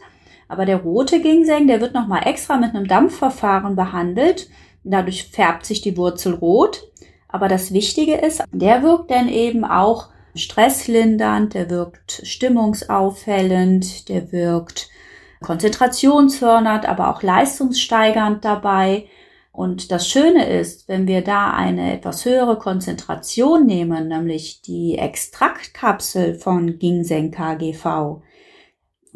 Aber 0.48 0.66
der 0.66 0.77
rote 0.77 1.20
Ginseng, 1.20 1.66
der 1.66 1.82
wird 1.82 1.96
nochmal 1.96 2.27
extra 2.27 2.58
mit 2.58 2.75
einem 2.75 2.88
Dampfverfahren 2.88 3.75
behandelt. 3.75 4.50
Dadurch 4.84 5.25
färbt 5.32 5.66
sich 5.66 5.82
die 5.82 5.98
Wurzel 5.98 6.36
rot. 6.36 6.84
Aber 7.27 7.48
das 7.48 7.74
Wichtige 7.74 8.16
ist, 8.16 8.44
der 8.51 8.84
wirkt 8.84 9.10
dann 9.10 9.30
eben 9.30 9.66
auch 9.66 10.10
stresslindernd, 10.36 11.56
der 11.56 11.70
wirkt 11.70 12.22
stimmungsaufhellend, 12.24 14.10
der 14.10 14.32
wirkt 14.32 14.89
konzentrationsfördernd, 15.41 16.88
aber 16.88 17.10
auch 17.10 17.24
leistungssteigernd 17.24 18.44
dabei. 18.44 19.08
Und 19.51 19.91
das 19.91 20.08
Schöne 20.08 20.48
ist, 20.48 20.88
wenn 20.88 21.08
wir 21.08 21.24
da 21.24 21.51
eine 21.51 21.94
etwas 21.94 22.25
höhere 22.25 22.58
Konzentration 22.58 23.65
nehmen, 23.65 24.08
nämlich 24.08 24.62
die 24.62 24.98
Extraktkapsel 24.98 26.36
von 26.36 26.77
Ginseng 26.77 27.32
KGV, 27.32 28.22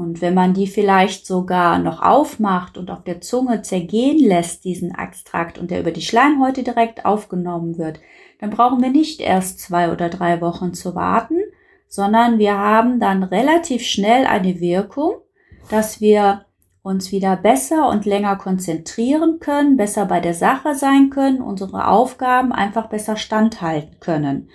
und 0.01 0.19
wenn 0.19 0.33
man 0.33 0.55
die 0.55 0.65
vielleicht 0.65 1.27
sogar 1.27 1.77
noch 1.77 2.01
aufmacht 2.01 2.75
und 2.75 2.89
auf 2.89 3.03
der 3.03 3.21
Zunge 3.21 3.61
zergehen 3.61 4.17
lässt, 4.17 4.63
diesen 4.63 4.95
Extrakt, 4.95 5.59
und 5.59 5.69
der 5.69 5.81
über 5.81 5.91
die 5.91 6.01
Schleimhäute 6.01 6.63
direkt 6.63 7.05
aufgenommen 7.05 7.77
wird, 7.77 7.99
dann 8.39 8.49
brauchen 8.49 8.81
wir 8.81 8.89
nicht 8.89 9.19
erst 9.19 9.59
zwei 9.59 9.91
oder 9.91 10.09
drei 10.09 10.41
Wochen 10.41 10.73
zu 10.73 10.95
warten, 10.95 11.37
sondern 11.87 12.39
wir 12.39 12.57
haben 12.57 12.99
dann 12.99 13.21
relativ 13.21 13.83
schnell 13.83 14.25
eine 14.25 14.59
Wirkung, 14.59 15.17
dass 15.69 16.01
wir 16.01 16.45
uns 16.83 17.11
wieder 17.11 17.35
besser 17.35 17.89
und 17.89 18.05
länger 18.05 18.35
konzentrieren 18.37 19.39
können, 19.39 19.77
besser 19.77 20.05
bei 20.05 20.19
der 20.19 20.33
Sache 20.33 20.75
sein 20.75 21.09
können, 21.09 21.41
unsere 21.41 21.87
Aufgaben 21.87 22.51
einfach 22.51 22.89
besser 22.89 23.17
standhalten 23.17 23.99
können. 23.99 24.49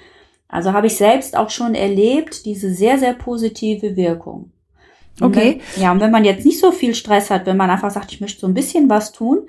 Also 0.48 0.72
habe 0.72 0.88
ich 0.88 0.96
selbst 0.96 1.36
auch 1.36 1.50
schon 1.50 1.75
erlebt, 1.75 2.44
diese 2.44 2.72
sehr, 2.72 2.98
sehr 2.98 3.14
positive 3.14 3.96
Wirkung. 3.96 4.52
Okay. 5.20 5.60
Wenn, 5.75 5.82
ja, 5.82 5.92
und 5.92 6.00
wenn 6.00 6.10
man 6.10 6.25
jetzt 6.25 6.44
nicht 6.44 6.60
so 6.60 6.72
viel 6.72 6.94
Stress 6.94 7.30
hat, 7.30 7.46
wenn 7.46 7.56
man 7.56 7.70
einfach 7.70 7.90
sagt, 7.90 8.12
ich 8.12 8.20
möchte 8.20 8.40
so 8.40 8.46
ein 8.46 8.54
bisschen 8.54 8.88
was 8.90 9.12
tun, 9.12 9.48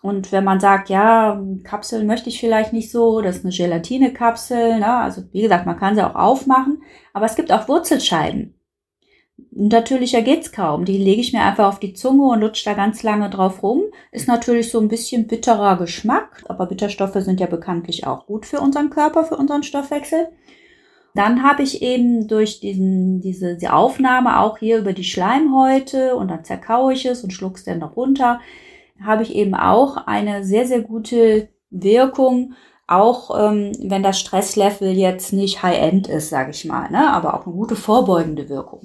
und 0.00 0.30
wenn 0.30 0.44
man 0.44 0.60
sagt, 0.60 0.90
ja, 0.90 1.42
Kapseln 1.64 2.06
möchte 2.06 2.28
ich 2.28 2.38
vielleicht 2.38 2.72
nicht 2.72 2.92
so, 2.92 3.20
das 3.20 3.38
ist 3.38 3.44
eine 3.44 3.54
Gelatinekapsel, 3.54 4.78
ne? 4.78 4.96
also 4.96 5.22
wie 5.32 5.42
gesagt, 5.42 5.66
man 5.66 5.76
kann 5.76 5.96
sie 5.96 6.06
auch 6.06 6.14
aufmachen, 6.14 6.82
aber 7.12 7.26
es 7.26 7.34
gibt 7.34 7.50
auch 7.50 7.66
Wurzelscheiben. 7.66 8.54
Natürlicher 9.50 10.22
geht's 10.22 10.52
kaum. 10.52 10.84
Die 10.84 10.98
lege 10.98 11.20
ich 11.20 11.32
mir 11.32 11.42
einfach 11.42 11.68
auf 11.68 11.78
die 11.78 11.92
Zunge 11.92 12.28
und 12.28 12.40
lutsche 12.40 12.64
da 12.64 12.74
ganz 12.74 13.02
lange 13.02 13.30
drauf 13.30 13.62
rum. 13.62 13.82
Ist 14.12 14.28
natürlich 14.28 14.70
so 14.70 14.80
ein 14.80 14.88
bisschen 14.88 15.26
bitterer 15.26 15.76
Geschmack, 15.76 16.44
aber 16.48 16.66
Bitterstoffe 16.66 17.16
sind 17.16 17.40
ja 17.40 17.46
bekanntlich 17.46 18.06
auch 18.06 18.26
gut 18.26 18.46
für 18.46 18.60
unseren 18.60 18.90
Körper, 18.90 19.24
für 19.24 19.36
unseren 19.36 19.62
Stoffwechsel. 19.62 20.28
Dann 21.14 21.42
habe 21.42 21.62
ich 21.62 21.82
eben 21.82 22.28
durch 22.28 22.60
diesen, 22.60 23.20
diese, 23.20 23.54
diese 23.54 23.72
Aufnahme 23.72 24.40
auch 24.40 24.58
hier 24.58 24.78
über 24.78 24.92
die 24.92 25.04
Schleimhäute 25.04 26.14
und 26.16 26.28
dann 26.28 26.44
zerkaue 26.44 26.92
ich 26.92 27.06
es 27.06 27.24
und 27.24 27.32
schluck's 27.32 27.64
dann 27.64 27.78
noch 27.78 27.96
runter, 27.96 28.40
habe 29.04 29.22
ich 29.22 29.34
eben 29.34 29.54
auch 29.54 29.96
eine 30.06 30.44
sehr, 30.44 30.66
sehr 30.66 30.82
gute 30.82 31.48
Wirkung 31.70 32.54
auch 32.88 33.38
ähm, 33.38 33.72
wenn 33.80 34.02
das 34.02 34.18
Stresslevel 34.18 34.96
jetzt 34.96 35.32
nicht 35.32 35.62
High-End 35.62 36.08
ist, 36.08 36.30
sage 36.30 36.52
ich 36.52 36.64
mal, 36.64 36.90
ne? 36.90 37.12
aber 37.12 37.34
auch 37.34 37.44
eine 37.46 37.54
gute 37.54 37.76
vorbeugende 37.76 38.48
Wirkung. 38.48 38.80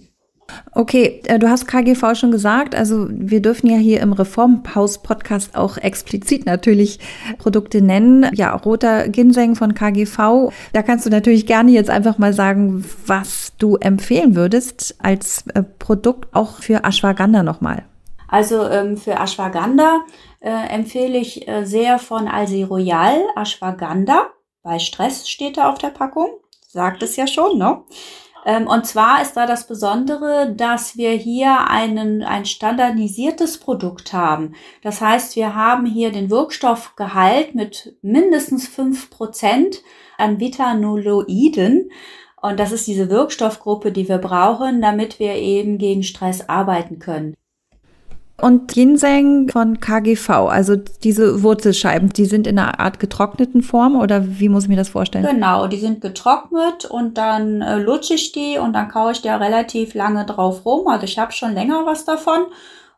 Okay, 0.73 1.21
äh, 1.25 1.39
du 1.39 1.49
hast 1.49 1.67
KGV 1.67 2.15
schon 2.15 2.31
gesagt, 2.31 2.75
also 2.75 3.07
wir 3.09 3.41
dürfen 3.41 3.67
ja 3.67 3.77
hier 3.77 4.01
im 4.01 4.13
Reformhaus-Podcast 4.13 5.55
auch 5.55 5.77
explizit 5.77 6.45
natürlich 6.45 6.99
Produkte 7.37 7.81
nennen. 7.81 8.29
Ja, 8.33 8.55
roter 8.55 9.07
Ginseng 9.07 9.55
von 9.55 9.73
KGV. 9.73 10.51
Da 10.73 10.81
kannst 10.81 11.05
du 11.05 11.09
natürlich 11.09 11.45
gerne 11.45 11.71
jetzt 11.71 11.89
einfach 11.89 12.17
mal 12.17 12.33
sagen, 12.33 12.83
was 13.05 13.53
du 13.57 13.75
empfehlen 13.77 14.35
würdest 14.35 14.95
als 14.99 15.45
äh, 15.53 15.63
Produkt 15.63 16.33
auch 16.33 16.57
für 16.57 16.83
Ashwagandha 16.83 17.43
nochmal. 17.43 17.83
Also 18.27 18.67
ähm, 18.67 18.97
für 18.97 19.19
Ashwagandha 19.19 20.01
äh, 20.39 20.49
empfehle 20.49 21.19
ich 21.19 21.47
äh, 21.47 21.65
sehr 21.65 21.99
von 21.99 22.27
Alsi 22.27 22.63
Royal 22.63 23.21
Ashwagandha. 23.35 24.27
Bei 24.63 24.79
Stress 24.79 25.29
steht 25.29 25.57
da 25.57 25.69
auf 25.69 25.77
der 25.77 25.89
Packung. 25.89 26.29
Sagt 26.67 27.03
es 27.03 27.15
ja 27.15 27.27
schon, 27.27 27.59
ne? 27.59 27.83
Ähm, 28.45 28.67
und 28.67 28.85
zwar 28.85 29.21
ist 29.21 29.33
da 29.33 29.45
das 29.45 29.67
Besondere, 29.67 30.53
dass 30.55 30.97
wir 30.97 31.11
hier 31.11 31.69
einen, 31.69 32.23
ein 32.23 32.45
standardisiertes 32.45 33.57
Produkt 33.59 34.13
haben. 34.13 34.55
Das 34.81 35.01
heißt, 35.01 35.35
wir 35.35 35.55
haben 35.55 35.85
hier 35.85 36.11
den 36.11 36.29
Wirkstoffgehalt 36.29 37.55
mit 37.55 37.95
mindestens 38.01 38.67
fünf 38.67 39.09
Prozent 39.09 39.81
an 40.17 40.39
Vitanoloiden. 40.39 41.89
Und 42.41 42.59
das 42.59 42.71
ist 42.71 42.87
diese 42.87 43.09
Wirkstoffgruppe, 43.09 43.91
die 43.91 44.09
wir 44.09 44.17
brauchen, 44.17 44.81
damit 44.81 45.19
wir 45.19 45.35
eben 45.35 45.77
gegen 45.77 46.03
Stress 46.03 46.49
arbeiten 46.49 46.99
können. 46.99 47.35
Und 48.41 48.73
Ginseng 48.73 49.47
von 49.49 49.79
KGV, 49.79 50.29
also 50.29 50.75
diese 50.75 51.43
Wurzelscheiben, 51.43 52.09
die 52.09 52.25
sind 52.25 52.47
in 52.47 52.57
einer 52.57 52.79
Art 52.79 52.99
getrockneten 52.99 53.61
Form 53.61 53.95
oder 53.95 54.39
wie 54.39 54.49
muss 54.49 54.63
ich 54.63 54.69
mir 54.69 54.75
das 54.75 54.89
vorstellen? 54.89 55.25
Genau, 55.25 55.67
die 55.67 55.77
sind 55.77 56.01
getrocknet 56.01 56.85
und 56.85 57.17
dann 57.17 57.61
äh, 57.61 57.77
lutsche 57.77 58.15
ich 58.15 58.31
die 58.31 58.57
und 58.57 58.73
dann 58.73 58.89
kaue 58.89 59.11
ich 59.11 59.21
da 59.21 59.37
relativ 59.37 59.93
lange 59.93 60.25
drauf 60.25 60.65
rum. 60.65 60.87
Also 60.87 61.05
ich 61.05 61.19
habe 61.19 61.31
schon 61.31 61.53
länger 61.53 61.85
was 61.85 62.05
davon 62.05 62.47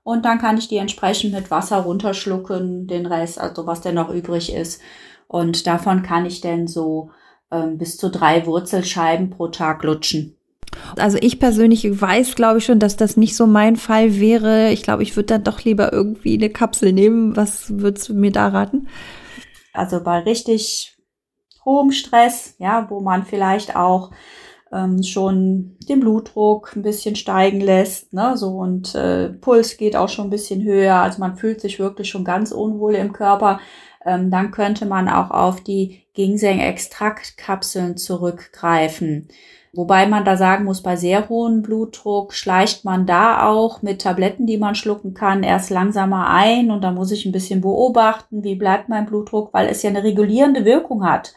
und 0.04 0.24
dann 0.24 0.40
kann 0.40 0.58
ich 0.58 0.70
die 0.70 0.78
entsprechend 0.78 1.34
mit 1.34 1.52
Wasser 1.52 1.78
runterschlucken, 1.78 2.88
den 2.88 3.06
Rest, 3.06 3.40
also 3.40 3.68
was 3.68 3.82
denn 3.82 3.96
noch 3.96 4.10
übrig 4.10 4.54
ist. 4.54 4.82
Und 5.28 5.68
davon 5.68 6.02
kann 6.02 6.26
ich 6.26 6.42
dann 6.42 6.68
so 6.68 7.10
ähm, 7.52 7.78
bis 7.78 7.98
zu 7.98 8.10
drei 8.10 8.46
Wurzelscheiben 8.46 9.32
pro 9.32 9.48
Tag 9.48 9.84
lutschen. 9.84 10.38
Also 10.98 11.18
ich 11.22 11.40
persönlich 11.40 12.02
weiß, 12.02 12.36
glaube 12.36 12.60
ich 12.60 12.66
schon, 12.66 12.80
dass 12.80 12.98
das 12.98 13.18
nicht 13.18 13.36
so 13.36 13.48
mein 13.48 13.76
Fall 13.76 14.20
wäre. 14.20 14.72
Ich 14.72 14.84
glaube, 14.84 15.04
ich 15.04 15.16
würde 15.16 15.28
dann 15.28 15.44
doch 15.44 15.64
lieber 15.64 15.92
irgendwie 15.92 16.36
eine 16.36 16.50
Kapsel 16.50 16.94
nehmen. 16.94 17.36
Was 17.36 17.80
würdest 17.80 18.10
du 18.10 18.14
mir 18.14 18.32
da 18.32 18.48
raten? 18.48 18.88
Also 19.74 20.02
bei 20.04 20.20
richtig 20.20 20.96
hohem 21.66 21.92
Stress, 21.92 22.56
ja, 22.60 22.88
wo 22.90 23.02
man 23.02 23.26
vielleicht 23.26 23.76
auch 23.76 24.12
ähm, 24.72 25.04
schon 25.04 25.78
den 25.90 26.00
Blutdruck 26.00 26.76
ein 26.76 26.82
bisschen 26.82 27.16
steigen 27.16 27.62
lässt, 27.62 28.14
ne, 28.14 28.38
so 28.38 28.58
und 28.58 28.94
äh, 28.96 29.30
Puls 29.30 29.78
geht 29.78 29.96
auch 29.96 30.10
schon 30.10 30.28
ein 30.28 30.32
bisschen 30.32 30.64
höher, 30.64 30.96
also 30.96 31.20
man 31.20 31.38
fühlt 31.38 31.62
sich 31.62 31.80
wirklich 31.80 32.10
schon 32.10 32.24
ganz 32.24 32.52
unwohl 32.52 32.96
im 32.96 33.14
Körper, 33.14 33.60
ähm, 34.06 34.30
dann 34.32 34.52
könnte 34.52 34.86
man 34.86 35.10
auch 35.10 35.32
auf 35.32 35.62
die 35.62 36.06
Ginseng-Extraktkapseln 36.14 37.98
zurückgreifen. 37.98 39.28
Wobei 39.76 40.08
man 40.08 40.24
da 40.24 40.38
sagen 40.38 40.64
muss, 40.64 40.82
bei 40.82 40.96
sehr 40.96 41.28
hohem 41.28 41.62
Blutdruck 41.62 42.34
schleicht 42.34 42.86
man 42.86 43.06
da 43.06 43.46
auch 43.46 43.82
mit 43.82 44.02
Tabletten, 44.02 44.48
die 44.48 44.58
man 44.58 44.74
schlucken 44.74 45.14
kann, 45.14 45.44
erst 45.44 45.70
langsamer 45.70 46.30
ein 46.30 46.72
und 46.72 46.82
da 46.82 46.92
muss 46.92 47.12
ich 47.12 47.26
ein 47.26 47.34
bisschen 47.34 47.60
beobachten, 47.60 48.44
wie 48.44 48.56
bleibt 48.56 48.88
mein 48.88 49.06
Blutdruck, 49.06 49.54
weil 49.54 49.68
es 49.68 49.84
ja 49.84 49.90
eine 49.90 50.04
regulierende 50.04 50.64
Wirkung 50.64 51.06
hat. 51.06 51.34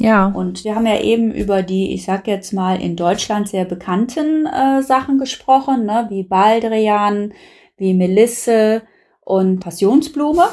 Ja. 0.00 0.26
Und 0.26 0.64
wir 0.64 0.74
haben 0.74 0.86
ja 0.86 0.98
eben 0.98 1.30
über 1.30 1.62
die, 1.62 1.94
ich 1.94 2.04
sag 2.04 2.26
jetzt 2.26 2.52
mal, 2.52 2.80
in 2.80 2.96
Deutschland 2.96 3.48
sehr 3.48 3.66
bekannten 3.66 4.46
äh, 4.46 4.82
Sachen 4.82 5.18
gesprochen, 5.18 5.84
ne, 5.84 6.06
wie 6.08 6.24
Baldrian, 6.24 7.34
wie 7.76 7.94
Melisse 7.94 8.82
und 9.20 9.60
Passionsblume. 9.60 10.44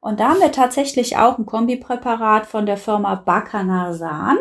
Und 0.00 0.20
da 0.20 0.30
haben 0.30 0.40
wir 0.40 0.52
tatsächlich 0.52 1.16
auch 1.16 1.38
ein 1.38 1.46
Kombipräparat 1.46 2.46
von 2.46 2.66
der 2.66 2.76
Firma 2.76 3.16
Bacanarsan. 3.16 4.38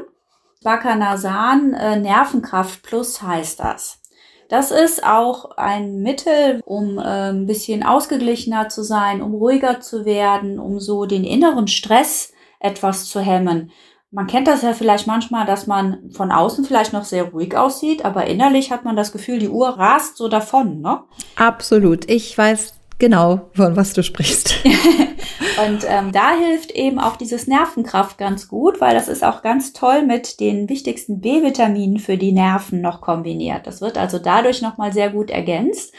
Bacanasan 0.64 1.74
äh, 1.74 2.00
Nervenkraft 2.00 2.84
Plus 2.84 3.22
heißt 3.22 3.60
das. 3.60 4.02
Das 4.50 4.72
ist 4.72 5.06
auch 5.06 5.52
ein 5.58 6.02
Mittel, 6.02 6.62
um 6.66 6.98
äh, 6.98 7.30
ein 7.30 7.46
bisschen 7.46 7.84
ausgeglichener 7.84 8.68
zu 8.68 8.84
sein, 8.84 9.22
um 9.22 9.36
ruhiger 9.36 9.80
zu 9.80 10.06
werden, 10.06 10.60
um 10.60 10.80
so 10.80 11.06
den 11.06 11.24
inneren 11.24 11.68
Stress 11.68 12.34
etwas 12.60 13.06
zu 13.06 13.22
hemmen. 13.22 13.72
Man 14.12 14.26
kennt 14.26 14.48
das 14.48 14.64
ja 14.64 14.74
vielleicht 14.74 15.06
manchmal, 15.06 15.46
dass 15.46 15.68
man 15.68 16.10
von 16.12 16.32
außen 16.32 16.66
vielleicht 16.66 16.94
noch 16.94 17.06
sehr 17.06 17.26
ruhig 17.26 17.56
aussieht, 17.56 18.04
aber 18.04 18.26
innerlich 18.26 18.72
hat 18.72 18.84
man 18.84 18.96
das 18.96 19.12
Gefühl, 19.12 19.38
die 19.38 19.50
Uhr 19.50 19.70
rast 19.70 20.18
so 20.18 20.28
davon, 20.28 20.82
ne? 20.82 21.04
Absolut. 21.36 22.10
Ich 22.10 22.36
weiß 22.36 22.79
genau, 23.00 23.50
von 23.54 23.76
was 23.76 23.94
du 23.94 24.04
sprichst. 24.04 24.56
und 25.66 25.86
ähm, 25.88 26.12
da 26.12 26.32
hilft 26.32 26.72
eben 26.72 27.00
auch 27.00 27.16
dieses 27.16 27.48
Nervenkraft 27.48 28.18
ganz 28.18 28.48
gut, 28.48 28.80
weil 28.80 28.94
das 28.94 29.08
ist 29.08 29.24
auch 29.24 29.42
ganz 29.42 29.74
toll 29.74 30.06
mit 30.06 30.40
den 30.40 30.70
wichtigsten 30.70 31.22
B-Vitaminen 31.22 31.98
für 31.98 32.18
die 32.18 32.32
Nerven 32.32 32.82
noch 32.82 33.02
kombiniert. 33.02 33.66
Das 33.66 33.82
wird 33.82 33.98
also 33.98 34.20
dadurch 34.20 34.62
nochmal 34.62 34.94
sehr 34.94 35.10
gut 35.10 35.32
ergänzt. 35.32 35.94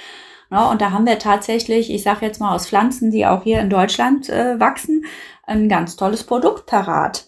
Ja, 0.51 0.71
und 0.71 0.81
da 0.81 0.91
haben 0.91 1.07
wir 1.07 1.19
tatsächlich, 1.19 1.91
ich 1.91 2.03
sage 2.03 2.27
jetzt 2.27 2.41
mal 2.41 2.55
aus 2.55 2.67
Pflanzen, 2.67 3.11
die 3.11 3.27
auch 3.27 3.45
hier 3.45 3.61
in 3.61 3.71
Deutschland 3.71 4.29
äh, 4.29 4.59
wachsen, 4.59 5.05
ein 5.45 5.69
ganz 5.69 5.97
tolles 5.97 6.25
Produkt 6.25 6.67
parat. 6.67 7.27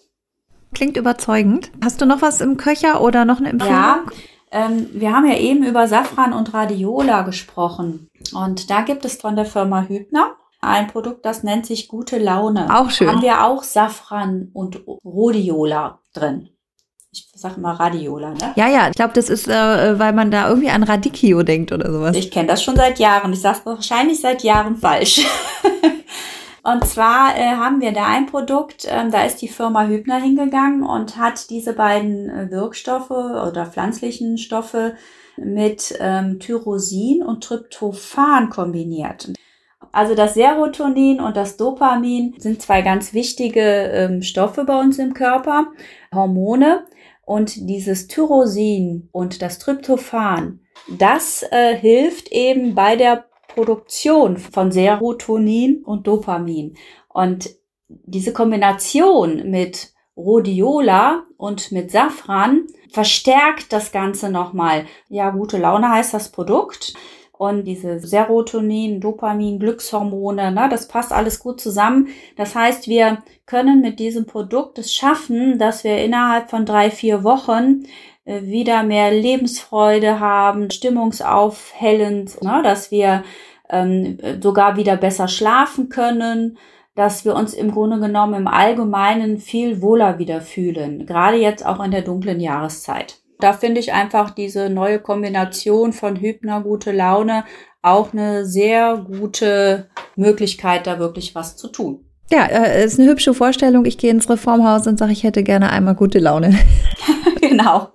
Klingt 0.74 0.96
überzeugend. 0.96 1.70
Hast 1.84 2.00
du 2.00 2.06
noch 2.06 2.22
was 2.22 2.40
im 2.40 2.56
Köcher 2.56 3.02
oder 3.02 3.24
noch 3.24 3.38
eine 3.38 3.50
Empfehlung? 3.50 3.76
Ja, 3.76 4.04
ähm, 4.52 4.88
wir 4.92 5.12
haben 5.12 5.26
ja 5.26 5.36
eben 5.36 5.64
über 5.64 5.88
Safran 5.88 6.32
und 6.32 6.54
Radiola 6.54 7.22
gesprochen. 7.22 8.10
Und 8.34 8.70
da 8.70 8.82
gibt 8.82 9.04
es 9.04 9.16
von 9.16 9.34
der 9.34 9.46
Firma 9.46 9.82
Hübner 9.82 10.36
ein 10.60 10.86
Produkt, 10.86 11.26
das 11.26 11.42
nennt 11.42 11.66
sich 11.66 11.88
Gute 11.88 12.18
Laune. 12.18 12.68
Auch 12.72 12.88
schön. 12.90 13.08
Da 13.08 13.14
haben 13.14 13.22
wir 13.22 13.44
auch 13.44 13.64
Safran 13.64 14.50
und 14.52 14.80
Rhodiola 14.86 15.98
drin. 16.14 16.50
Ich 17.10 17.28
sage 17.34 17.56
immer 17.56 17.72
Radiola, 17.72 18.30
ne? 18.30 18.52
Ja, 18.56 18.68
ja, 18.68 18.88
ich 18.88 18.94
glaube, 18.94 19.12
das 19.12 19.28
ist, 19.28 19.46
äh, 19.48 19.98
weil 19.98 20.14
man 20.14 20.30
da 20.30 20.48
irgendwie 20.48 20.70
an 20.70 20.82
Radicchio 20.82 21.42
denkt 21.42 21.72
oder 21.72 21.92
sowas. 21.92 22.16
Ich 22.16 22.30
kenne 22.30 22.48
das 22.48 22.62
schon 22.62 22.76
seit 22.76 22.98
Jahren. 22.98 23.32
Ich 23.32 23.40
sage 23.40 23.60
wahrscheinlich 23.64 24.20
seit 24.20 24.42
Jahren 24.42 24.76
falsch. 24.76 25.20
Und 26.64 26.84
zwar 26.86 27.36
äh, 27.36 27.56
haben 27.56 27.80
wir 27.80 27.92
da 27.92 28.06
ein 28.06 28.26
Produkt, 28.26 28.86
ähm, 28.88 29.10
da 29.10 29.24
ist 29.24 29.42
die 29.42 29.48
Firma 29.48 29.86
Hübner 29.86 30.20
hingegangen 30.20 30.84
und 30.84 31.16
hat 31.16 31.50
diese 31.50 31.72
beiden 31.72 32.30
äh, 32.30 32.50
Wirkstoffe 32.52 33.10
oder 33.10 33.66
pflanzlichen 33.66 34.38
Stoffe 34.38 34.94
mit 35.36 35.96
ähm, 35.98 36.38
Tyrosin 36.38 37.22
und 37.24 37.42
Tryptophan 37.42 38.50
kombiniert. 38.50 39.32
Also 39.90 40.14
das 40.14 40.34
Serotonin 40.34 41.20
und 41.20 41.36
das 41.36 41.56
Dopamin 41.56 42.34
sind 42.38 42.62
zwei 42.62 42.82
ganz 42.82 43.12
wichtige 43.12 43.60
ähm, 43.60 44.22
Stoffe 44.22 44.64
bei 44.64 44.78
uns 44.78 44.98
im 44.98 45.14
Körper, 45.14 45.66
Hormone. 46.14 46.86
Und 47.24 47.68
dieses 47.68 48.08
Tyrosin 48.08 49.08
und 49.12 49.42
das 49.42 49.58
Tryptophan, 49.58 50.60
das 50.88 51.44
äh, 51.50 51.76
hilft 51.76 52.32
eben 52.32 52.74
bei 52.74 52.96
der 52.96 53.24
Produktion 53.54 54.36
von 54.36 54.72
Serotonin 54.72 55.82
und 55.84 56.06
Dopamin. 56.06 56.76
Und 57.08 57.50
diese 57.88 58.32
Kombination 58.32 59.50
mit 59.50 59.92
Rhodiola 60.16 61.24
und 61.36 61.72
mit 61.72 61.90
Safran 61.90 62.66
verstärkt 62.90 63.72
das 63.72 63.92
Ganze 63.92 64.30
nochmal. 64.30 64.86
Ja, 65.08 65.30
gute 65.30 65.58
Laune 65.58 65.88
heißt 65.90 66.14
das 66.14 66.30
Produkt. 66.30 66.94
Und 67.32 67.64
diese 67.64 67.98
Serotonin, 67.98 69.00
Dopamin, 69.00 69.58
Glückshormone, 69.58 70.52
ne, 70.52 70.68
das 70.70 70.86
passt 70.86 71.12
alles 71.12 71.40
gut 71.40 71.60
zusammen. 71.60 72.08
Das 72.36 72.54
heißt, 72.54 72.86
wir 72.86 73.24
können 73.46 73.80
mit 73.80 73.98
diesem 73.98 74.26
Produkt 74.26 74.78
es 74.78 74.94
schaffen, 74.94 75.58
dass 75.58 75.82
wir 75.82 75.98
innerhalb 76.04 76.50
von 76.50 76.64
drei, 76.64 76.90
vier 76.90 77.24
Wochen 77.24 77.84
wieder 78.24 78.82
mehr 78.82 79.10
Lebensfreude 79.10 80.20
haben, 80.20 80.70
stimmungsaufhellend, 80.70 82.42
ne, 82.42 82.60
dass 82.62 82.90
wir 82.90 83.24
ähm, 83.68 84.18
sogar 84.40 84.76
wieder 84.76 84.96
besser 84.96 85.28
schlafen 85.28 85.88
können, 85.88 86.58
dass 86.94 87.24
wir 87.24 87.34
uns 87.34 87.54
im 87.54 87.72
Grunde 87.72 87.98
genommen 87.98 88.34
im 88.34 88.46
Allgemeinen 88.46 89.38
viel 89.38 89.80
wohler 89.82 90.18
wieder 90.18 90.40
fühlen, 90.40 91.06
gerade 91.06 91.38
jetzt 91.38 91.64
auch 91.64 91.82
in 91.82 91.90
der 91.90 92.02
dunklen 92.02 92.38
Jahreszeit. 92.38 93.18
Da 93.40 93.52
finde 93.52 93.80
ich 93.80 93.92
einfach 93.92 94.30
diese 94.30 94.70
neue 94.70 95.00
Kombination 95.00 95.92
von 95.92 96.16
Hypner, 96.16 96.60
gute 96.60 96.92
Laune 96.92 97.44
auch 97.82 98.12
eine 98.12 98.46
sehr 98.46 98.96
gute 98.96 99.88
Möglichkeit, 100.16 100.86
da 100.86 100.98
wirklich 100.98 101.34
was 101.34 101.56
zu 101.56 101.68
tun. 101.68 102.04
Ja, 102.30 102.46
äh, 102.46 102.84
ist 102.84 102.98
eine 102.98 103.10
hübsche 103.10 103.34
Vorstellung. 103.34 103.84
Ich 103.84 103.98
gehe 103.98 104.10
ins 104.10 104.30
Reformhaus 104.30 104.86
und 104.86 104.98
sage, 104.98 105.12
ich 105.12 105.24
hätte 105.24 105.42
gerne 105.42 105.70
einmal 105.70 105.96
gute 105.96 106.20
Laune. 106.20 106.56
genau. 107.40 107.88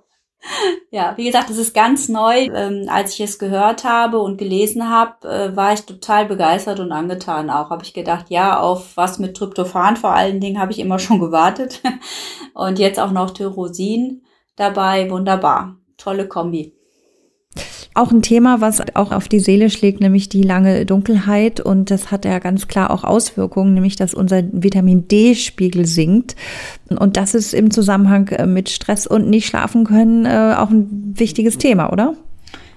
Ja, 0.90 1.14
wie 1.16 1.26
gesagt, 1.26 1.50
es 1.50 1.58
ist 1.58 1.74
ganz 1.74 2.08
neu. 2.08 2.46
Ähm, 2.54 2.86
als 2.88 3.14
ich 3.14 3.20
es 3.20 3.38
gehört 3.38 3.84
habe 3.84 4.18
und 4.18 4.38
gelesen 4.38 4.88
habe, 4.88 5.28
äh, 5.28 5.56
war 5.56 5.72
ich 5.72 5.82
total 5.82 6.26
begeistert 6.26 6.80
und 6.80 6.92
angetan. 6.92 7.50
Auch 7.50 7.70
habe 7.70 7.84
ich 7.84 7.92
gedacht, 7.92 8.26
ja, 8.30 8.58
auf 8.58 8.96
was 8.96 9.18
mit 9.18 9.36
Tryptophan 9.36 9.96
vor 9.96 10.12
allen 10.14 10.40
Dingen 10.40 10.60
habe 10.60 10.72
ich 10.72 10.78
immer 10.78 10.98
schon 10.98 11.20
gewartet. 11.20 11.82
Und 12.54 12.78
jetzt 12.78 12.98
auch 12.98 13.12
noch 13.12 13.30
Tyrosin 13.30 14.22
dabei. 14.56 15.10
Wunderbar. 15.10 15.76
Tolle 15.96 16.26
Kombi 16.26 16.77
auch 17.98 18.12
ein 18.12 18.22
Thema, 18.22 18.60
was 18.60 18.80
auch 18.94 19.12
auf 19.12 19.28
die 19.28 19.40
Seele 19.40 19.70
schlägt, 19.70 20.00
nämlich 20.00 20.28
die 20.28 20.42
lange 20.42 20.86
Dunkelheit. 20.86 21.60
Und 21.60 21.90
das 21.90 22.10
hat 22.10 22.24
ja 22.24 22.38
ganz 22.38 22.68
klar 22.68 22.90
auch 22.90 23.04
Auswirkungen, 23.04 23.74
nämlich 23.74 23.96
dass 23.96 24.14
unser 24.14 24.42
Vitamin 24.52 25.08
D-Spiegel 25.08 25.84
sinkt. 25.84 26.36
Und 26.88 27.16
das 27.16 27.34
ist 27.34 27.52
im 27.52 27.70
Zusammenhang 27.70 28.28
äh, 28.28 28.46
mit 28.46 28.68
Stress 28.68 29.06
und 29.06 29.28
nicht 29.28 29.46
schlafen 29.46 29.84
können 29.84 30.26
äh, 30.26 30.54
auch 30.56 30.70
ein 30.70 31.14
wichtiges 31.16 31.58
Thema, 31.58 31.92
oder? 31.92 32.14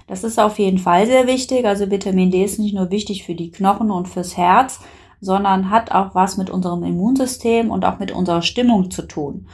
Das 0.07 0.23
ist 0.23 0.39
auf 0.39 0.59
jeden 0.59 0.79
Fall 0.79 1.05
sehr 1.05 1.27
wichtig. 1.27 1.65
Also 1.65 1.89
Vitamin 1.89 2.31
D 2.31 2.43
ist 2.43 2.59
nicht 2.59 2.75
nur 2.75 2.89
wichtig 2.89 3.23
für 3.23 3.35
die 3.35 3.51
Knochen 3.51 3.91
und 3.91 4.09
fürs 4.09 4.35
Herz, 4.35 4.79
sondern 5.21 5.69
hat 5.69 5.91
auch 5.91 6.15
was 6.15 6.35
mit 6.37 6.49
unserem 6.49 6.83
Immunsystem 6.83 7.69
und 7.69 7.85
auch 7.85 7.99
mit 7.99 8.11
unserer 8.11 8.41
Stimmung 8.41 8.89
zu 8.89 9.03
tun. 9.03 9.45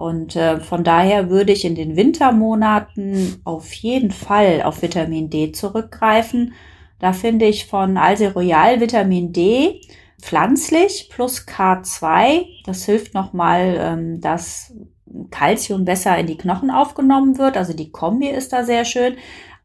Und 0.00 0.34
äh, 0.34 0.60
von 0.60 0.82
daher 0.82 1.28
würde 1.28 1.52
ich 1.52 1.66
in 1.66 1.74
den 1.74 1.94
Wintermonaten 1.94 3.42
auf 3.44 3.70
jeden 3.74 4.12
Fall 4.12 4.62
auf 4.62 4.80
Vitamin 4.80 5.28
D 5.28 5.52
zurückgreifen. 5.52 6.54
Da 7.00 7.12
finde 7.12 7.44
ich 7.44 7.66
von 7.66 7.98
Alse 7.98 8.32
Royal 8.32 8.80
Vitamin 8.80 9.34
D 9.34 9.82
pflanzlich 10.18 11.10
plus 11.12 11.46
K2. 11.46 12.46
Das 12.64 12.86
hilft 12.86 13.12
nochmal, 13.12 13.76
ähm, 13.78 14.20
dass 14.22 14.72
Calcium 15.30 15.84
besser 15.84 16.16
in 16.16 16.28
die 16.28 16.38
Knochen 16.38 16.70
aufgenommen 16.70 17.36
wird. 17.36 17.58
Also 17.58 17.74
die 17.74 17.90
Kombi 17.90 18.28
ist 18.28 18.54
da 18.54 18.64
sehr 18.64 18.86
schön. 18.86 19.16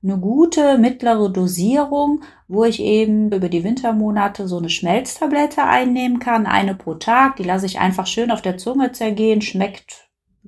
Eine 0.04 0.18
gute 0.18 0.78
mittlere 0.78 1.30
Dosierung, 1.30 2.24
wo 2.50 2.66
ich 2.66 2.82
eben 2.82 3.32
über 3.32 3.48
die 3.48 3.64
Wintermonate 3.64 4.50
so 4.50 4.58
eine 4.58 4.70
Schmelztablette 4.70 5.64
einnehmen 5.64 6.20
kann, 6.20 6.46
eine 6.46 6.76
pro 6.76 6.96
Tag. 6.96 7.38
Die 7.38 7.44
lasse 7.44 7.68
ich 7.68 7.80
einfach 7.80 8.06
schön 8.06 8.32
auf 8.32 8.42
der 8.42 8.58
Zunge 8.58 8.92
zergehen, 8.92 9.42
schmeckt 9.42 10.05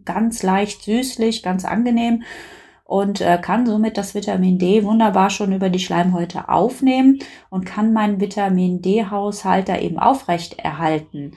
ganz 0.07 0.41
leicht 0.41 0.81
süßlich, 0.81 1.43
ganz 1.43 1.65
angenehm 1.65 2.23
und 2.87 3.19
äh, 3.19 3.37
kann 3.39 3.65
somit 3.65 3.97
das 3.97 4.15
Vitamin 4.15 4.57
D 4.57 4.83
wunderbar 4.85 5.29
schon 5.29 5.51
über 5.51 5.69
die 5.69 5.79
Schleimhäute 5.79 6.47
aufnehmen 6.47 7.19
und 7.49 7.65
kann 7.65 7.91
meinen 7.91 8.21
Vitamin 8.21 8.81
D-Haushalt 8.81 9.67
da 9.67 9.77
eben 9.77 9.99
aufrecht 9.99 10.57
erhalten. 10.59 11.33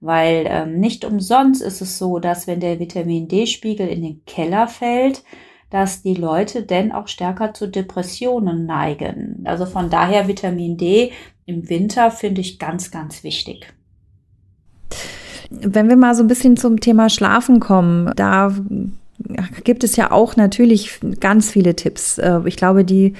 Weil 0.00 0.46
ähm, 0.48 0.80
nicht 0.80 1.04
umsonst 1.04 1.62
ist 1.62 1.82
es 1.82 1.98
so, 1.98 2.18
dass 2.18 2.46
wenn 2.46 2.60
der 2.60 2.80
Vitamin 2.80 3.28
D-Spiegel 3.28 3.86
in 3.86 4.02
den 4.02 4.24
Keller 4.24 4.66
fällt, 4.66 5.22
dass 5.68 6.02
die 6.02 6.14
Leute 6.14 6.62
denn 6.62 6.90
auch 6.90 7.08
stärker 7.08 7.52
zu 7.52 7.68
Depressionen 7.68 8.64
neigen. 8.64 9.42
Also 9.44 9.66
von 9.66 9.90
daher 9.90 10.26
Vitamin 10.26 10.78
D 10.78 11.12
im 11.46 11.68
Winter 11.68 12.10
finde 12.10 12.40
ich 12.40 12.58
ganz, 12.58 12.90
ganz 12.90 13.24
wichtig. 13.24 13.74
Wenn 15.50 15.88
wir 15.88 15.96
mal 15.96 16.14
so 16.14 16.22
ein 16.22 16.28
bisschen 16.28 16.56
zum 16.56 16.80
Thema 16.80 17.08
Schlafen 17.10 17.60
kommen, 17.60 18.12
da 18.16 18.54
gibt 19.64 19.84
es 19.84 19.96
ja 19.96 20.10
auch 20.10 20.36
natürlich 20.36 21.00
ganz 21.20 21.50
viele 21.50 21.76
Tipps. 21.76 22.18
Äh, 22.18 22.40
ich 22.46 22.56
glaube, 22.56 22.84
die 22.84 23.14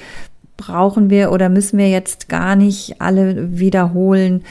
brauchen 0.57 1.09
wir 1.09 1.31
oder 1.31 1.49
müssen 1.49 1.77
wir 1.77 1.89
jetzt 1.89 2.29
gar 2.29 2.55
nicht 2.55 3.01
alle 3.01 3.59
wiederholen. 3.59 4.43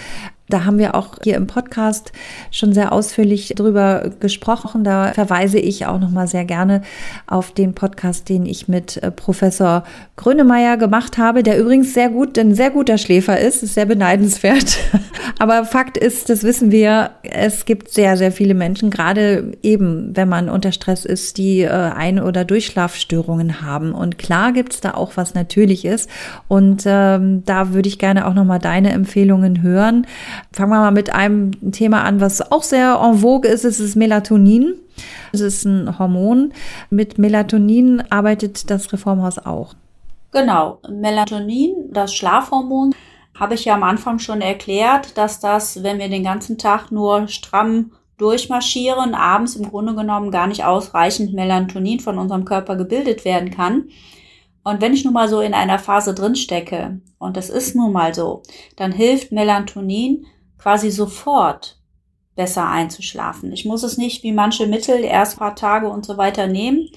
Da 0.49 0.67
haben 0.67 0.79
wir 0.79 0.95
auch 0.95 1.17
hier 1.23 1.37
im 1.37 1.47
Podcast 1.47 2.13
schon 2.51 2.75
sehr 2.75 2.93
ausführlich 2.93 3.55
drüber 3.57 4.11
gesprochen. 4.21 4.85
Da 4.85 5.13
verweise 5.15 5.59
ich 5.59 5.87
auch 5.87 5.99
noch 5.99 6.11
mal 6.11 6.29
sehr 6.29 6.45
gerne 6.45 6.83
auf 7.27 7.53
den 7.53 7.75
Podcast, 7.75 8.29
den 8.29 8.45
ich 8.45 8.69
mit 8.69 8.99
äh, 8.99 9.11
Professor 9.11 9.85
Grönemeyer 10.17 10.77
gemacht 10.77 11.17
habe, 11.17 11.43
der 11.43 11.59
übrigens 11.59 11.95
sehr 11.95 12.11
gut, 12.11 12.39
ein 12.39 12.55
sehr 12.55 12.71
guter 12.71 12.99
Schläfer 12.99 13.41
ist, 13.41 13.63
ist 13.63 13.73
sehr 13.73 13.87
beneidenswert. 13.87 14.79
Aber 15.39 15.65
Fakt 15.65 15.97
ist, 15.97 16.29
das 16.29 16.43
wissen 16.43 16.71
wir, 16.71 17.11
es 17.23 17.65
gibt 17.65 17.91
sehr, 17.91 18.19
sehr 18.19 18.31
viele 18.31 18.55
Menschen, 18.55 18.91
gerade 18.91 19.53
eben, 19.63 20.15
wenn 20.15 20.29
man 20.29 20.51
unter 20.51 20.73
Stress 20.73 21.07
ist, 21.07 21.39
die 21.39 21.63
äh, 21.63 21.71
Ein- 21.71 22.21
oder 22.21 22.45
Durchschlafstörungen 22.45 23.63
haben. 23.63 23.95
Und 23.95 24.19
klar 24.19 24.53
gibt 24.53 24.75
es 24.75 24.81
da 24.83 24.93
auch 24.93 25.13
was 25.17 25.35
Natürliches. 25.35 26.07
Und 26.49 26.85
ähm, 26.85 27.45
da 27.47 27.73
würde 27.73 27.89
ich 27.89 27.99
gerne 27.99 28.27
auch 28.27 28.35
noch 28.35 28.45
mal 28.45 28.59
deine 28.59 28.93
Empfehlungen 28.93 29.63
hören. 29.63 30.07
Fangen 30.53 30.71
wir 30.71 30.81
mal 30.81 30.91
mit 30.91 31.13
einem 31.13 31.73
Thema 31.73 32.03
an, 32.03 32.21
was 32.21 32.53
auch 32.53 32.63
sehr 32.63 33.01
en 33.03 33.19
vogue 33.19 33.49
ist. 33.49 33.65
Es 33.65 33.81
ist 33.81 33.97
Melatonin. 33.97 34.75
Es 35.33 35.41
ist 35.41 35.65
ein 35.65 35.99
Hormon. 35.99 36.53
Mit 36.91 37.19
Melatonin 37.19 38.03
arbeitet 38.11 38.71
das 38.71 38.93
Reformhaus 38.93 39.39
auch. 39.39 39.75
Genau. 40.33 40.79
Melatonin, 40.89 41.91
das 41.93 42.15
Schlafhormon, 42.15 42.95
habe 43.39 43.55
ich 43.55 43.65
ja 43.65 43.75
am 43.75 43.83
Anfang 43.83 44.19
schon 44.19 44.41
erklärt, 44.41 45.17
dass 45.19 45.41
das, 45.41 45.83
wenn 45.83 45.99
wir 45.99 46.09
den 46.09 46.25
ganzen 46.25 46.59
Tag 46.59 46.93
nur 46.93 47.29
stramm 47.29 47.93
durchmarschieren, 48.17 49.15
abends 49.15 49.57
im 49.57 49.69
Grunde 49.69 49.95
genommen 49.95 50.31
gar 50.31 50.47
nicht 50.47 50.65
ausreichend 50.65 51.35
Melatonin 51.35 52.01
von 52.01 52.19
unserem 52.19 52.45
Körper 52.45 52.77
gebildet 52.77 53.25
werden 53.25 53.51
kann. 53.51 53.89
Und 54.65 54.81
wenn 54.81 54.95
ich 54.95 55.05
nun 55.05 55.13
mal 55.13 55.29
so 55.29 55.41
in 55.41 55.55
einer 55.55 55.79
Phase 55.79 56.15
drin 56.15 56.35
stecke, 56.35 57.01
und 57.19 57.37
das 57.37 57.51
ist 57.51 57.77
nun 57.77 57.93
mal 57.93 58.15
so, 58.15 58.43
dann 58.77 58.93
hilft 58.93 59.31
Melatonin 59.31 60.27
quasi 60.59 60.91
sofort 60.91 61.79
besser 62.35 62.69
einzuschlafen. 62.69 63.53
Ich 63.53 63.65
muss 63.67 63.83
es 63.83 63.99
nicht 63.99 64.23
wie 64.23 64.33
manche 64.33 64.67
Mittel 64.67 65.05
erst 65.05 65.39
paar 65.39 65.55
Tage 65.55 65.89
und 65.89 66.05
so 66.05 66.17
weiter 66.17 66.47
nehmen. 66.47 66.89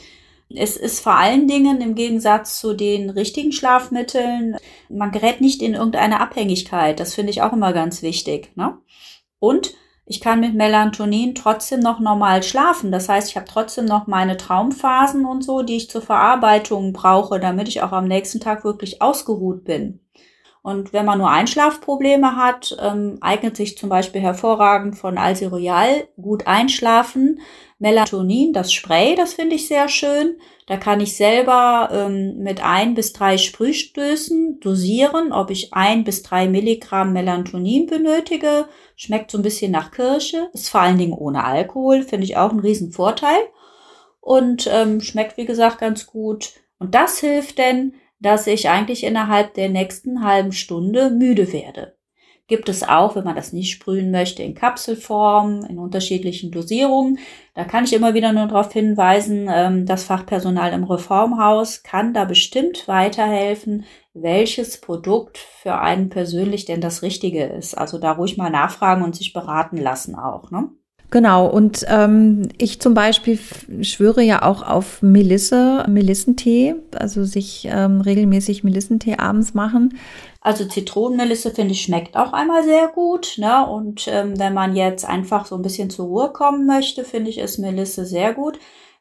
Es 0.50 0.78
ist 0.78 1.02
vor 1.02 1.16
allen 1.16 1.48
Dingen 1.48 1.82
im 1.82 1.94
Gegensatz 1.94 2.60
zu 2.60 2.74
den 2.74 3.10
richtigen 3.10 3.52
Schlafmitteln, 3.52 4.56
man 4.90 5.12
gerät 5.12 5.42
nicht 5.42 5.62
in 5.62 5.74
irgendeine 5.74 6.22
Abhängigkeit. 6.22 7.00
Das 7.00 7.14
finde 7.14 7.32
ich 7.32 7.42
auch 7.42 7.52
immer 7.52 7.74
ganz 7.74 8.02
wichtig. 8.02 8.56
Ne? 8.56 8.78
Und 9.40 9.74
ich 10.10 10.22
kann 10.22 10.40
mit 10.40 10.56
Melatonin 10.56 11.36
trotzdem 11.36 11.82
noch 11.82 12.00
normal 12.00 12.42
schlafen. 12.42 12.94
Das 12.94 13.10
heißt, 13.10 13.30
ich 13.30 13.36
habe 13.36 13.46
trotzdem 13.46 13.84
noch 13.84 14.08
meine 14.08 14.38
Traumphasen 14.38 15.26
und 15.26 15.44
so, 15.44 15.64
die 15.64 15.76
ich 15.76 15.90
zur 15.90 16.02
Verarbeitung 16.02 16.94
brauche, 16.94 17.42
damit 17.42 17.68
ich 17.68 17.82
auch 17.82 17.92
am 17.92 18.08
nächsten 18.08 18.40
Tag 18.40 18.64
wirklich 18.64 19.02
ausgeruht 19.02 19.66
bin. 19.66 20.00
Und 20.62 20.94
wenn 20.94 21.06
man 21.06 21.20
nur 21.20 21.30
Einschlafprobleme 21.30 22.38
hat, 22.38 22.78
ähm, 22.82 23.18
eignet 23.20 23.58
sich 23.58 23.78
zum 23.78 23.90
Beispiel 23.90 24.22
hervorragend 24.22 24.98
von 24.98 25.18
Alsi 25.18 25.46
Royal 25.46 26.08
gut 26.22 26.48
einschlafen. 26.48 27.42
Melatonin, 27.80 28.54
das 28.54 28.74
Spray, 28.74 29.16
das 29.16 29.34
finde 29.34 29.56
ich 29.56 29.68
sehr 29.68 29.88
schön. 29.88 30.40
Da 30.66 30.78
kann 30.78 31.00
ich 31.00 31.16
selber 31.16 31.90
ähm, 31.92 32.40
mit 32.40 32.64
ein 32.64 32.96
bis 32.96 33.14
drei 33.14 33.38
Sprühstößen 33.38 34.60
dosieren, 34.60 35.32
ob 35.32 35.52
ich 35.52 35.74
ein 35.74 36.04
bis 36.04 36.24
drei 36.24 36.48
Milligramm 36.48 37.14
Melatonin 37.14 37.86
benötige. 37.86 38.68
Schmeckt 38.96 39.30
so 39.30 39.38
ein 39.38 39.44
bisschen 39.44 39.72
nach 39.72 39.92
Kirsche, 39.92 40.50
ist 40.54 40.70
vor 40.70 40.82
allen 40.82 40.98
Dingen 40.98 41.14
ohne 41.14 41.44
Alkohol, 41.44 42.02
finde 42.02 42.26
ich 42.26 42.36
auch 42.36 42.50
einen 42.50 42.62
riesen 42.62 42.92
Vorteil. 42.92 43.40
Und 44.20 44.68
ähm, 44.72 45.00
schmeckt, 45.00 45.38
wie 45.38 45.46
gesagt, 45.46 45.78
ganz 45.78 46.08
gut. 46.08 46.54
Und 46.80 46.96
das 46.96 47.20
hilft 47.20 47.60
denn, 47.60 47.94
dass 48.20 48.48
ich 48.48 48.70
eigentlich 48.70 49.04
innerhalb 49.04 49.54
der 49.54 49.70
nächsten 49.70 50.24
halben 50.24 50.52
Stunde 50.52 51.12
müde 51.12 51.54
werde. 51.54 51.97
Gibt 52.48 52.70
es 52.70 52.82
auch, 52.88 53.16
wenn 53.16 53.26
man 53.26 53.36
das 53.36 53.52
nicht 53.52 53.72
sprühen 53.72 54.10
möchte, 54.10 54.42
in 54.42 54.56
Kapselform, 54.56 55.66
in 55.66 55.78
unterschiedlichen 55.78 56.50
Dosierungen. 56.50 57.20
Da 57.56 57.66
kann 57.66 57.84
ich 57.84 57.92
immer 57.92 58.14
wieder 58.14 58.32
nur 58.32 58.48
darauf 58.48 58.72
hinweisen, 58.72 59.50
ähm, 59.52 59.86
das 59.86 60.06
Fachpersonal 60.06 60.72
im 60.72 60.86
Reformhaus 60.86 61.84
kann 61.84 62.14
da 62.14 62.24
bestimmt 62.24 62.88
weiterhelfen, 62.88 63.84
welches 64.14 64.80
Produkt 64.80 65.38
für 65.38 65.80
einen 65.80 66.08
persönlich 66.10 66.64
denn 66.64 66.80
das 66.80 67.02
Richtige 67.02 67.44
ist. 67.44 67.78
Also 67.78 67.98
da 67.98 68.14
ruhig 68.14 68.38
mal 68.38 68.50
nachfragen 68.50 69.04
und 69.04 69.16
sich 69.16 69.34
beraten 69.34 69.78
lassen 69.78 70.16
auch. 70.16 70.50
Ne? 70.50 70.70
Genau, 71.10 71.48
und 71.48 71.86
ähm, 71.88 72.50
ich 72.58 72.82
zum 72.82 72.94
Beispiel 72.94 73.40
schwöre 73.82 74.22
ja 74.22 74.42
auch 74.44 74.62
auf 74.62 75.02
Melisse, 75.02 75.86
Melissentee, 75.88 76.76
also 76.94 77.24
sich 77.24 77.66
ähm, 77.72 78.02
regelmäßig 78.02 78.66
Melissentee 78.66 79.16
abends 79.16 79.54
machen. 79.54 79.98
Also 80.42 80.66
Zitronenmelisse 80.66 81.52
finde 81.52 81.74
ich 81.74 81.82
schmeckt 81.82 82.18
auch 82.18 82.34
einmal 82.34 82.64
sehr 82.64 82.88
gut. 82.88 83.36
Ne? 83.38 83.66
Und 83.68 84.08
ähm, 84.08 84.38
wenn 84.38 84.54
man 84.54 84.76
jetzt 84.76 85.08
einfach 85.08 85.46
so 85.46 85.56
ein 85.56 85.62
bisschen 85.62 85.90
zur 85.90 86.08
Ruhe 86.08 86.30
kommen 86.34 86.66
möchte, 86.66 87.06
finde 87.06 87.30
ich 87.30 87.38
ist 87.38 87.58
Melisse 87.58 88.06
sehr 88.06 88.34
gut. 88.34 88.60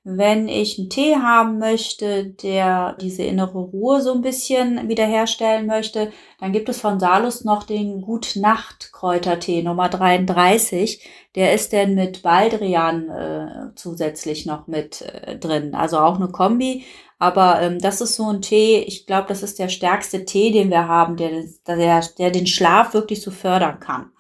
Wenn 0.09 0.47
ich 0.47 0.79
einen 0.79 0.89
Tee 0.89 1.17
haben 1.17 1.59
möchte, 1.59 2.27
der 2.27 2.97
diese 3.01 3.25
innere 3.25 3.59
Ruhe 3.59 4.01
so 4.01 4.13
ein 4.13 4.23
bisschen 4.23 4.89
wiederherstellen 4.89 5.67
möchte, 5.67 6.13
dann 6.39 6.53
gibt 6.53 6.69
es 6.69 6.81
von 6.81 7.01
Salus 7.01 7.43
noch 7.43 7.65
den 7.65 8.03
Gut-Nacht-Kräutertee 8.03 9.65
Nummer 9.65 9.89
33. 9.89 11.05
Der 11.35 11.55
ist 11.55 11.73
denn 11.73 11.97
mit 11.97 12.23
Baldrian 12.23 13.11
äh, 13.11 13.75
zusätzlich 13.75 14.47
noch 14.47 14.69
mit 14.69 15.03
äh, 15.03 15.37
drin. 15.41 15.75
Also 15.75 15.99
auch 15.99 16.21
eine 16.21 16.29
Kombi. 16.29 16.85
Aber 17.19 17.61
ähm, 17.61 17.81
das 17.81 18.01
ist 18.01 18.15
so 18.15 18.29
ein 18.29 18.43
Tee, 18.43 18.79
ich 18.79 19.07
glaube, 19.07 19.27
das 19.27 19.43
ist 19.43 19.59
der 19.59 19.69
stärkste 19.69 20.25
Tee, 20.25 20.53
den 20.53 20.71
wir 20.71 20.87
haben, 20.87 21.17
der, 21.17 21.33
der, 21.67 22.05
der 22.17 22.31
den 22.31 22.47
Schlaf 22.47 22.95
wirklich 22.95 23.23
so 23.23 23.33
fördern 23.33 23.81
kann. 23.81 24.13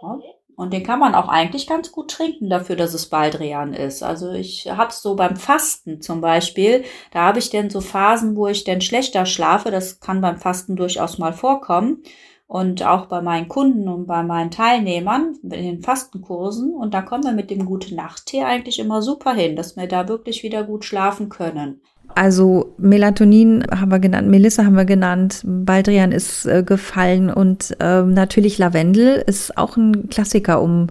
Ja? 0.00 0.18
Und 0.56 0.72
den 0.72 0.82
kann 0.82 0.98
man 0.98 1.14
auch 1.14 1.28
eigentlich 1.28 1.66
ganz 1.66 1.92
gut 1.92 2.10
trinken 2.10 2.50
dafür, 2.50 2.76
dass 2.76 2.94
es 2.94 3.08
Baldrian 3.08 3.72
ist. 3.72 4.02
Also 4.02 4.32
ich 4.32 4.68
habe 4.70 4.92
so 4.92 5.16
beim 5.16 5.36
Fasten 5.36 6.00
zum 6.00 6.20
Beispiel, 6.20 6.84
da 7.10 7.20
habe 7.22 7.38
ich 7.38 7.50
denn 7.50 7.70
so 7.70 7.80
Phasen, 7.80 8.36
wo 8.36 8.46
ich 8.46 8.64
denn 8.64 8.80
schlechter 8.80 9.26
schlafe. 9.26 9.70
Das 9.70 10.00
kann 10.00 10.20
beim 10.20 10.38
Fasten 10.38 10.76
durchaus 10.76 11.18
mal 11.18 11.32
vorkommen. 11.32 12.02
Und 12.46 12.84
auch 12.84 13.06
bei 13.06 13.22
meinen 13.22 13.48
Kunden 13.48 13.88
und 13.88 14.06
bei 14.06 14.22
meinen 14.22 14.50
Teilnehmern 14.50 15.38
in 15.42 15.50
den 15.50 15.80
Fastenkursen. 15.80 16.74
Und 16.74 16.92
da 16.92 17.00
kommen 17.00 17.24
wir 17.24 17.32
mit 17.32 17.50
dem 17.50 17.64
Gute 17.64 17.94
Nacht-Tee 17.94 18.42
eigentlich 18.42 18.78
immer 18.78 19.00
super 19.00 19.32
hin, 19.32 19.56
dass 19.56 19.76
wir 19.76 19.86
da 19.86 20.06
wirklich 20.06 20.42
wieder 20.42 20.62
gut 20.62 20.84
schlafen 20.84 21.30
können. 21.30 21.80
Also 22.14 22.74
Melatonin 22.76 23.64
haben 23.70 23.90
wir 23.90 23.98
genannt, 23.98 24.28
Melissa 24.28 24.64
haben 24.64 24.76
wir 24.76 24.84
genannt, 24.84 25.42
Baldrian 25.44 26.12
ist 26.12 26.44
äh, 26.44 26.62
gefallen 26.62 27.30
und 27.30 27.74
äh, 27.80 28.02
natürlich 28.02 28.58
Lavendel 28.58 29.22
ist 29.26 29.56
auch 29.56 29.76
ein 29.76 30.08
Klassiker, 30.10 30.60
um 30.60 30.88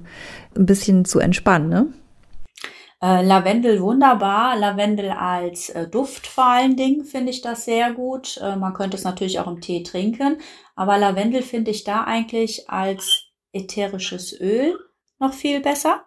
ein 0.58 0.66
bisschen 0.66 1.06
zu 1.06 1.20
entspannen, 1.20 1.70
ne? 1.70 1.88
Äh, 3.04 3.26
Lavendel 3.26 3.82
wunderbar, 3.82 4.58
Lavendel 4.58 5.10
als 5.10 5.70
äh, 5.70 5.88
Duft 5.88 6.28
vor 6.28 6.46
allen 6.46 6.76
Dingen 6.76 7.04
finde 7.04 7.32
ich 7.32 7.42
das 7.42 7.66
sehr 7.66 7.94
gut. 7.94 8.38
Äh, 8.38 8.56
man 8.56 8.74
könnte 8.74 8.96
es 8.96 9.04
natürlich 9.04 9.40
auch 9.40 9.48
im 9.48 9.60
Tee 9.60 9.82
trinken, 9.82 10.38
aber 10.76 11.00
Lavendel 11.00 11.42
finde 11.42 11.72
ich 11.72 11.84
da 11.84 12.04
eigentlich 12.04 12.70
als 12.70 13.26
ätherisches 13.54 14.40
Öl 14.40 14.78
noch 15.20 15.34
viel 15.34 15.62
besser. 15.62 16.06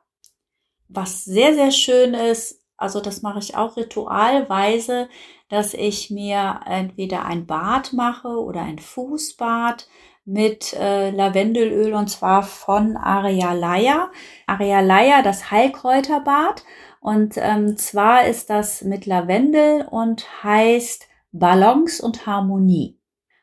Was 0.89 1.25
sehr, 1.25 1.55
sehr 1.55 1.73
schön 1.73 2.15
ist, 2.15 2.64
also 2.85 3.01
das 3.01 3.23
mache 3.23 3.39
ich 3.39 3.57
auch 3.57 3.79
ritualweise, 3.79 5.09
dass 5.49 5.73
ich 5.73 6.11
mir 6.11 6.61
entweder 6.67 7.25
ein 7.25 7.47
Bad 7.47 7.95
mache 7.95 8.29
oder 8.29 8.61
ein 8.61 8.79
Fußbad 8.79 9.89
mit 10.27 10.75
äh, 10.75 11.11
Lavendelöl 11.11 11.95
und 11.95 12.09
zwar 12.09 12.43
von 12.43 12.99
Arealaya. 12.99 14.11
Arealaya, 14.47 15.23
das 15.23 15.51
Heilkräuterbad. 15.51 16.63
Und 17.01 17.37
ähm, 17.39 17.79
zwar 17.79 18.27
ist 18.27 18.51
das 18.51 18.83
mit 18.83 19.07
Lavendel 19.07 19.87
und 19.91 20.27
heißt 20.43 21.09
Balance 21.33 22.05
und 22.05 22.27
Harmonie. 22.27 22.99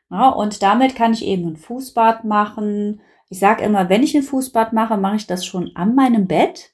Ja, 0.08 0.28
und 0.28 0.62
damit 0.62 0.94
kann 0.94 1.14
ich 1.14 1.24
eben 1.24 1.48
ein 1.48 1.56
Fußbad 1.56 2.24
machen. 2.24 3.00
Ich 3.28 3.40
sage 3.40 3.64
immer, 3.64 3.88
wenn 3.88 4.04
ich 4.04 4.16
ein 4.16 4.22
Fußbad 4.22 4.72
mache, 4.72 4.96
mache 4.96 5.16
ich 5.16 5.26
das 5.26 5.44
schon 5.44 5.72
an 5.74 5.96
meinem 5.96 6.28
Bett. 6.28 6.71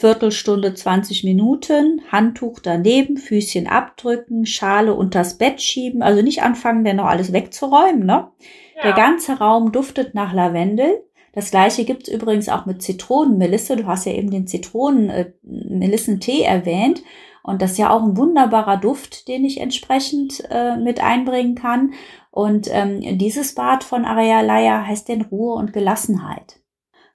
Viertelstunde, 0.00 0.72
20 0.72 1.24
Minuten, 1.24 2.00
Handtuch 2.10 2.60
daneben, 2.60 3.18
Füßchen 3.18 3.66
abdrücken, 3.66 4.46
Schale 4.46 4.94
unters 4.94 5.36
Bett 5.36 5.60
schieben, 5.60 6.00
also 6.00 6.22
nicht 6.22 6.42
anfangen, 6.42 6.84
denn 6.84 6.96
noch 6.96 7.04
alles 7.04 7.34
wegzuräumen. 7.34 8.06
Ne? 8.06 8.28
Ja. 8.76 8.82
Der 8.82 8.92
ganze 8.94 9.34
Raum 9.34 9.72
duftet 9.72 10.14
nach 10.14 10.32
Lavendel. 10.32 11.04
Das 11.34 11.50
gleiche 11.50 11.84
gibt's 11.84 12.08
übrigens 12.08 12.48
auch 12.48 12.64
mit 12.64 12.80
Zitronenmelisse. 12.80 13.76
Du 13.76 13.86
hast 13.86 14.06
ja 14.06 14.12
eben 14.12 14.30
den 14.30 14.46
Zitronenmelissentee 14.46 16.44
erwähnt. 16.44 17.02
Und 17.42 17.60
das 17.60 17.72
ist 17.72 17.78
ja 17.78 17.90
auch 17.90 18.02
ein 18.02 18.16
wunderbarer 18.16 18.78
Duft, 18.78 19.28
den 19.28 19.44
ich 19.44 19.60
entsprechend 19.60 20.42
äh, 20.50 20.78
mit 20.78 21.02
einbringen 21.02 21.56
kann. 21.56 21.92
Und 22.30 22.68
ähm, 22.72 23.18
dieses 23.18 23.54
Bad 23.54 23.84
von 23.84 24.06
Arealaya 24.06 24.86
heißt 24.86 25.08
denn 25.08 25.20
Ruhe 25.20 25.56
und 25.56 25.74
Gelassenheit. 25.74 26.59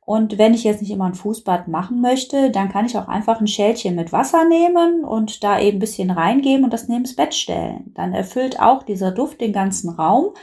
Und 0.05 0.37
wenn 0.37 0.53
ich 0.53 0.63
jetzt 0.63 0.81
nicht 0.81 0.91
immer 0.91 1.05
ein 1.05 1.15
Fußbad 1.15 1.67
machen 1.67 1.99
möchte, 1.99 2.51
dann 2.51 2.69
kann 2.69 2.85
ich 2.85 2.95
auch 2.95 3.07
einfach 3.07 3.41
ein 3.41 3.47
Schälchen 3.47 3.95
mit 3.95 4.13
Wasser 4.13 4.47
nehmen 4.47 5.03
und 5.03 5.43
da 5.43 5.59
eben 5.59 5.77
ein 5.77 5.79
bisschen 5.79 6.11
reingeben 6.11 6.63
und 6.63 6.71
das 6.71 6.87
neben 6.87 7.03
das 7.03 7.15
Bett 7.15 7.33
stellen. 7.33 7.91
Dann 7.95 8.13
erfüllt 8.13 8.59
auch 8.59 8.83
dieser 8.83 9.09
Duft 9.09 9.41
den 9.41 9.51
ganzen 9.51 9.89
Raum 9.89 10.33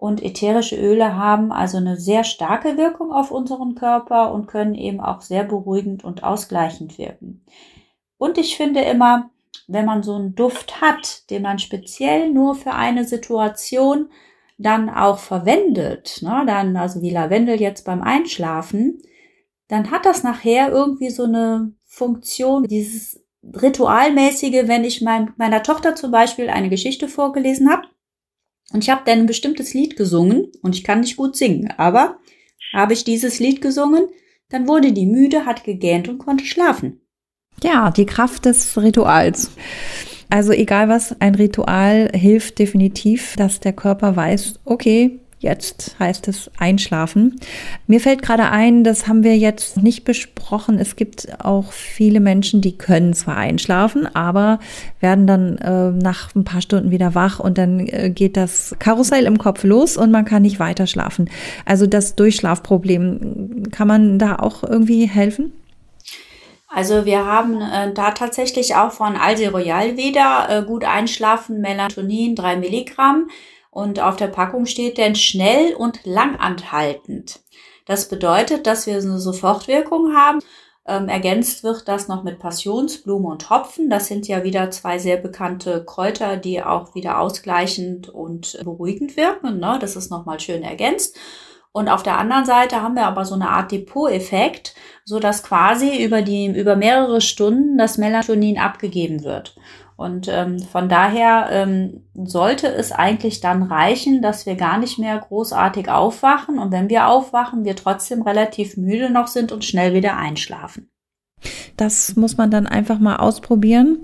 und 0.00 0.22
ätherische 0.22 0.76
Öle 0.76 1.14
haben 1.16 1.52
also 1.52 1.76
eine 1.76 1.98
sehr 1.98 2.24
starke 2.24 2.78
Wirkung 2.78 3.12
auf 3.12 3.30
unseren 3.30 3.74
Körper 3.74 4.32
und 4.32 4.46
können 4.46 4.74
eben 4.74 4.98
auch 4.98 5.20
sehr 5.20 5.44
beruhigend 5.44 6.02
und 6.02 6.24
ausgleichend 6.24 6.96
wirken. 6.96 7.44
Und 8.16 8.38
ich 8.38 8.56
finde 8.56 8.80
immer, 8.80 9.28
wenn 9.68 9.84
man 9.84 10.02
so 10.02 10.14
einen 10.14 10.34
Duft 10.34 10.80
hat, 10.80 11.28
den 11.28 11.42
man 11.42 11.58
speziell 11.58 12.32
nur 12.32 12.54
für 12.54 12.72
eine 12.72 13.04
Situation 13.04 14.08
dann 14.56 14.88
auch 14.88 15.18
verwendet, 15.18 16.20
ne, 16.22 16.44
dann 16.46 16.78
also 16.78 17.02
wie 17.02 17.10
Lavendel 17.10 17.60
jetzt 17.60 17.84
beim 17.84 18.00
Einschlafen, 18.00 19.02
dann 19.70 19.92
hat 19.92 20.04
das 20.04 20.24
nachher 20.24 20.70
irgendwie 20.70 21.10
so 21.10 21.24
eine 21.24 21.72
Funktion, 21.86 22.64
dieses 22.64 23.24
ritualmäßige, 23.42 24.66
wenn 24.66 24.84
ich 24.84 25.00
mein, 25.00 25.32
meiner 25.36 25.62
Tochter 25.62 25.94
zum 25.94 26.10
Beispiel 26.10 26.50
eine 26.50 26.68
Geschichte 26.68 27.08
vorgelesen 27.08 27.70
habe 27.70 27.86
und 28.72 28.82
ich 28.82 28.90
habe 28.90 29.02
dann 29.06 29.20
ein 29.20 29.26
bestimmtes 29.26 29.72
Lied 29.72 29.96
gesungen 29.96 30.50
und 30.62 30.74
ich 30.74 30.82
kann 30.82 31.00
nicht 31.00 31.16
gut 31.16 31.36
singen, 31.36 31.72
aber 31.76 32.18
habe 32.72 32.92
ich 32.92 33.04
dieses 33.04 33.38
Lied 33.38 33.62
gesungen, 33.62 34.08
dann 34.48 34.66
wurde 34.66 34.92
die 34.92 35.06
müde, 35.06 35.46
hat 35.46 35.62
gegähnt 35.62 36.08
und 36.08 36.18
konnte 36.18 36.44
schlafen. 36.44 37.00
Ja, 37.62 37.90
die 37.92 38.06
Kraft 38.06 38.46
des 38.46 38.76
Rituals. 38.76 39.52
Also 40.30 40.52
egal 40.52 40.88
was, 40.88 41.20
ein 41.20 41.36
Ritual 41.36 42.10
hilft 42.12 42.58
definitiv, 42.58 43.36
dass 43.36 43.60
der 43.60 43.72
Körper 43.72 44.16
weiß, 44.16 44.60
okay, 44.64 45.20
Jetzt 45.40 45.96
heißt 45.98 46.28
es 46.28 46.50
einschlafen. 46.58 47.40
Mir 47.86 47.98
fällt 47.98 48.20
gerade 48.20 48.50
ein, 48.50 48.84
das 48.84 49.08
haben 49.08 49.24
wir 49.24 49.38
jetzt 49.38 49.82
nicht 49.82 50.04
besprochen. 50.04 50.78
Es 50.78 50.96
gibt 50.96 51.28
auch 51.42 51.72
viele 51.72 52.20
Menschen, 52.20 52.60
die 52.60 52.76
können 52.76 53.14
zwar 53.14 53.38
einschlafen, 53.38 54.06
aber 54.14 54.58
werden 55.00 55.26
dann 55.26 55.56
äh, 55.56 55.92
nach 55.92 56.34
ein 56.34 56.44
paar 56.44 56.60
Stunden 56.60 56.90
wieder 56.90 57.14
wach 57.14 57.40
und 57.40 57.56
dann 57.56 57.80
äh, 57.86 58.10
geht 58.10 58.36
das 58.36 58.76
Karussell 58.78 59.24
im 59.24 59.38
Kopf 59.38 59.64
los 59.64 59.96
und 59.96 60.10
man 60.10 60.26
kann 60.26 60.42
nicht 60.42 60.60
weiter 60.60 60.86
schlafen. 60.86 61.30
Also 61.64 61.86
das 61.86 62.16
Durchschlafproblem, 62.16 63.70
kann 63.72 63.88
man 63.88 64.18
da 64.18 64.36
auch 64.36 64.62
irgendwie 64.62 65.06
helfen? 65.08 65.54
Also 66.68 67.06
wir 67.06 67.24
haben 67.24 67.62
äh, 67.62 67.94
da 67.94 68.10
tatsächlich 68.10 68.74
auch 68.74 68.92
von 68.92 69.16
Alse 69.16 69.50
Royal 69.50 69.96
wieder 69.96 70.48
äh, 70.50 70.62
gut 70.66 70.84
einschlafen, 70.84 71.62
Melatonin, 71.62 72.36
drei 72.36 72.56
Milligramm. 72.56 73.30
Und 73.70 74.00
auf 74.00 74.16
der 74.16 74.26
Packung 74.26 74.66
steht 74.66 74.98
denn 74.98 75.14
schnell 75.14 75.74
und 75.74 76.04
langanhaltend. 76.04 77.40
Das 77.86 78.08
bedeutet, 78.08 78.66
dass 78.66 78.86
wir 78.86 78.94
eine 78.94 79.18
Sofortwirkung 79.18 80.14
haben. 80.14 80.40
Ähm, 80.86 81.08
ergänzt 81.08 81.62
wird 81.62 81.86
das 81.88 82.08
noch 82.08 82.24
mit 82.24 82.38
Passionsblume 82.38 83.28
und 83.28 83.50
Hopfen. 83.50 83.90
Das 83.90 84.06
sind 84.06 84.26
ja 84.26 84.42
wieder 84.44 84.70
zwei 84.70 84.98
sehr 84.98 85.16
bekannte 85.16 85.84
Kräuter, 85.84 86.36
die 86.36 86.62
auch 86.62 86.94
wieder 86.94 87.20
ausgleichend 87.20 88.08
und 88.08 88.58
beruhigend 88.64 89.16
wirken. 89.16 89.60
Ne? 89.60 89.78
Das 89.80 89.94
ist 89.96 90.10
nochmal 90.10 90.40
schön 90.40 90.62
ergänzt. 90.62 91.16
Und 91.72 91.88
auf 91.88 92.02
der 92.02 92.18
anderen 92.18 92.44
Seite 92.44 92.82
haben 92.82 92.96
wir 92.96 93.06
aber 93.06 93.24
so 93.24 93.36
eine 93.36 93.50
Art 93.50 93.70
Depot-Effekt, 93.70 94.74
so 95.04 95.20
dass 95.20 95.44
quasi 95.44 96.02
über 96.02 96.22
die, 96.22 96.46
über 96.46 96.74
mehrere 96.74 97.20
Stunden 97.20 97.78
das 97.78 97.96
Melatonin 97.96 98.58
abgegeben 98.58 99.22
wird. 99.22 99.54
Und 100.00 100.28
ähm, 100.28 100.60
von 100.60 100.88
daher 100.88 101.48
ähm, 101.50 102.04
sollte 102.14 102.68
es 102.68 102.90
eigentlich 102.90 103.42
dann 103.42 103.62
reichen, 103.62 104.22
dass 104.22 104.46
wir 104.46 104.54
gar 104.54 104.78
nicht 104.78 104.98
mehr 104.98 105.18
großartig 105.18 105.90
aufwachen 105.90 106.58
und 106.58 106.72
wenn 106.72 106.88
wir 106.88 107.08
aufwachen, 107.08 107.66
wir 107.66 107.76
trotzdem 107.76 108.22
relativ 108.22 108.78
müde 108.78 109.10
noch 109.10 109.26
sind 109.26 109.52
und 109.52 109.62
schnell 109.62 109.92
wieder 109.92 110.16
einschlafen. 110.16 110.88
Das 111.76 112.16
muss 112.16 112.38
man 112.38 112.50
dann 112.50 112.66
einfach 112.66 112.98
mal 112.98 113.16
ausprobieren 113.16 114.00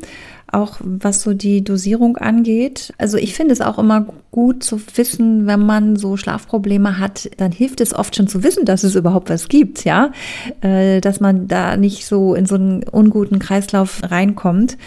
auch 0.53 0.79
was 0.81 1.23
so 1.23 1.35
die 1.35 1.65
Dosierung 1.65 2.17
angeht. 2.17 2.93
Also 2.99 3.19
ich 3.19 3.35
finde 3.35 3.53
es 3.53 3.61
auch 3.61 3.79
immer 3.79 4.07
gut 4.31 4.63
zu 4.63 4.81
wissen, 4.95 5.47
wenn 5.47 5.61
man 5.61 5.97
so 5.97 6.17
Schlafprobleme 6.17 6.99
hat, 6.99 7.31
dann 7.37 7.53
hilft 7.53 7.81
es 7.81 7.95
oft 7.95 8.15
schon 8.15 8.29
zu 8.29 8.43
wissen, 8.43 8.65
dass 8.65 8.85
es 8.85 8.95
überhaupt 8.95 9.29
was 9.29 9.49
gibt, 9.49 9.85
ja, 9.85 10.13
äh, 10.61 11.01
dass 11.01 11.21
man 11.21 11.49
da 11.49 11.77
nicht 11.77 12.07
so 12.07 12.35
in 12.35 12.47
so 12.47 12.55
einen 12.55 12.85
unguten 12.85 13.39
Kreislauf 13.39 14.03
reinkommt. 14.05 14.79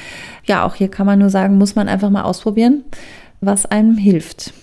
Ja, 0.45 0.65
auch 0.65 0.76
hier 0.76 0.89
kann 0.89 1.06
man 1.06 1.19
nur 1.19 1.30
sagen, 1.30 1.58
muss 1.58 1.76
man 1.76 1.89
einfach 1.89 2.10
mal 2.10 2.24
ausprobieren, 2.24 2.84
was 3.41 3.65
einem 3.65 3.98
hilft. 3.98 4.54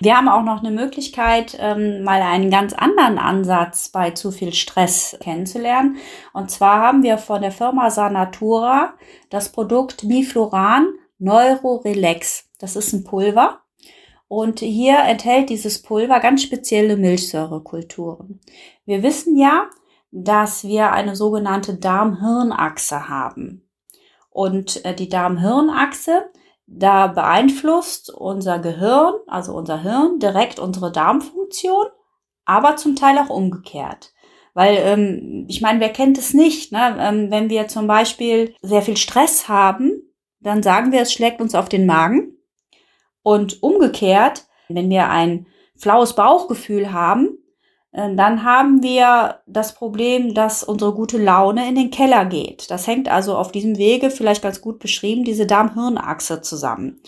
Wir 0.00 0.16
haben 0.16 0.28
auch 0.28 0.42
noch 0.42 0.60
eine 0.60 0.70
Möglichkeit, 0.70 1.56
ähm, 1.60 2.02
mal 2.02 2.22
einen 2.22 2.50
ganz 2.50 2.72
anderen 2.72 3.18
Ansatz 3.18 3.90
bei 3.90 4.10
zu 4.12 4.30
viel 4.30 4.52
Stress 4.54 5.16
kennenzulernen. 5.20 5.96
Und 6.32 6.50
zwar 6.50 6.80
haben 6.80 7.02
wir 7.02 7.18
von 7.18 7.42
der 7.42 7.52
Firma 7.52 7.90
Sanatura 7.90 8.94
das 9.28 9.52
Produkt 9.52 10.08
Bifloran 10.08 10.88
Neurorelax. 11.18 12.48
Das 12.58 12.76
ist 12.76 12.92
ein 12.92 13.04
Pulver. 13.04 13.60
Und 14.26 14.60
hier 14.60 14.98
enthält 14.98 15.50
dieses 15.50 15.82
Pulver 15.82 16.20
ganz 16.20 16.42
spezielle 16.42 16.96
Milchsäurekulturen. 16.96 18.40
Wir 18.86 19.02
wissen 19.02 19.36
ja, 19.36 19.68
dass 20.12 20.64
wir 20.64 20.92
eine 20.92 21.16
sogenannte 21.16 21.74
Darm-Hirn-Achse 21.74 23.08
haben. 23.08 23.68
Und 24.30 24.84
äh, 24.84 24.94
die 24.94 25.08
Darm-Hirn-Achse 25.08 26.30
da 26.72 27.08
beeinflusst 27.08 28.10
unser 28.10 28.60
Gehirn, 28.60 29.14
also 29.26 29.54
unser 29.54 29.82
Hirn, 29.82 30.20
direkt 30.20 30.60
unsere 30.60 30.92
Darmfunktion, 30.92 31.86
aber 32.44 32.76
zum 32.76 32.94
Teil 32.94 33.18
auch 33.18 33.28
umgekehrt. 33.28 34.12
Weil 34.54 34.76
ähm, 34.78 35.46
ich 35.48 35.60
meine, 35.60 35.80
wer 35.80 35.90
kennt 35.90 36.16
es 36.16 36.32
nicht? 36.32 36.72
Ne? 36.72 36.96
Ähm, 36.98 37.30
wenn 37.30 37.50
wir 37.50 37.68
zum 37.68 37.86
Beispiel 37.86 38.54
sehr 38.62 38.82
viel 38.82 38.96
Stress 38.96 39.48
haben, 39.48 39.90
dann 40.40 40.62
sagen 40.62 40.92
wir, 40.92 41.00
es 41.00 41.12
schlägt 41.12 41.40
uns 41.40 41.54
auf 41.54 41.68
den 41.68 41.86
Magen. 41.86 42.36
Und 43.22 43.62
umgekehrt, 43.62 44.46
wenn 44.68 44.88
wir 44.90 45.08
ein 45.08 45.46
flaues 45.76 46.14
Bauchgefühl 46.14 46.92
haben, 46.92 47.38
dann 47.92 48.44
haben 48.44 48.82
wir 48.82 49.40
das 49.46 49.74
Problem, 49.74 50.32
dass 50.34 50.62
unsere 50.62 50.94
gute 50.94 51.18
Laune 51.18 51.68
in 51.68 51.74
den 51.74 51.90
Keller 51.90 52.24
geht. 52.24 52.70
Das 52.70 52.86
hängt 52.86 53.08
also 53.08 53.36
auf 53.36 53.50
diesem 53.50 53.78
Wege 53.78 54.10
vielleicht 54.10 54.42
ganz 54.42 54.60
gut 54.60 54.78
beschrieben, 54.78 55.24
diese 55.24 55.46
Darm-Hirn-Achse 55.46 56.40
zusammen. 56.40 57.00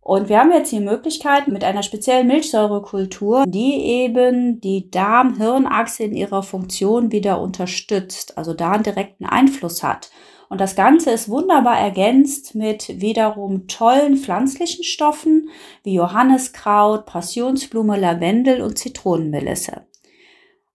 Und 0.00 0.28
wir 0.28 0.38
haben 0.38 0.52
jetzt 0.52 0.72
die 0.72 0.80
Möglichkeit 0.80 1.48
mit 1.48 1.64
einer 1.64 1.82
speziellen 1.82 2.26
Milchsäurekultur, 2.26 3.44
die 3.46 3.74
eben 3.84 4.60
die 4.60 4.90
Darm-Hirn-Achse 4.90 6.04
in 6.04 6.14
ihrer 6.14 6.42
Funktion 6.42 7.10
wieder 7.10 7.40
unterstützt, 7.40 8.36
also 8.36 8.52
da 8.52 8.72
einen 8.72 8.82
direkten 8.82 9.24
Einfluss 9.24 9.82
hat. 9.82 10.10
Und 10.50 10.60
das 10.60 10.76
Ganze 10.76 11.10
ist 11.10 11.28
wunderbar 11.28 11.78
ergänzt 11.78 12.54
mit 12.54 13.00
wiederum 13.00 13.66
tollen 13.66 14.16
pflanzlichen 14.16 14.84
Stoffen 14.84 15.48
wie 15.82 15.94
Johanniskraut, 15.94 17.06
Passionsblume, 17.06 17.98
Lavendel 17.98 18.60
und 18.60 18.78
Zitronenmelisse. 18.78 19.86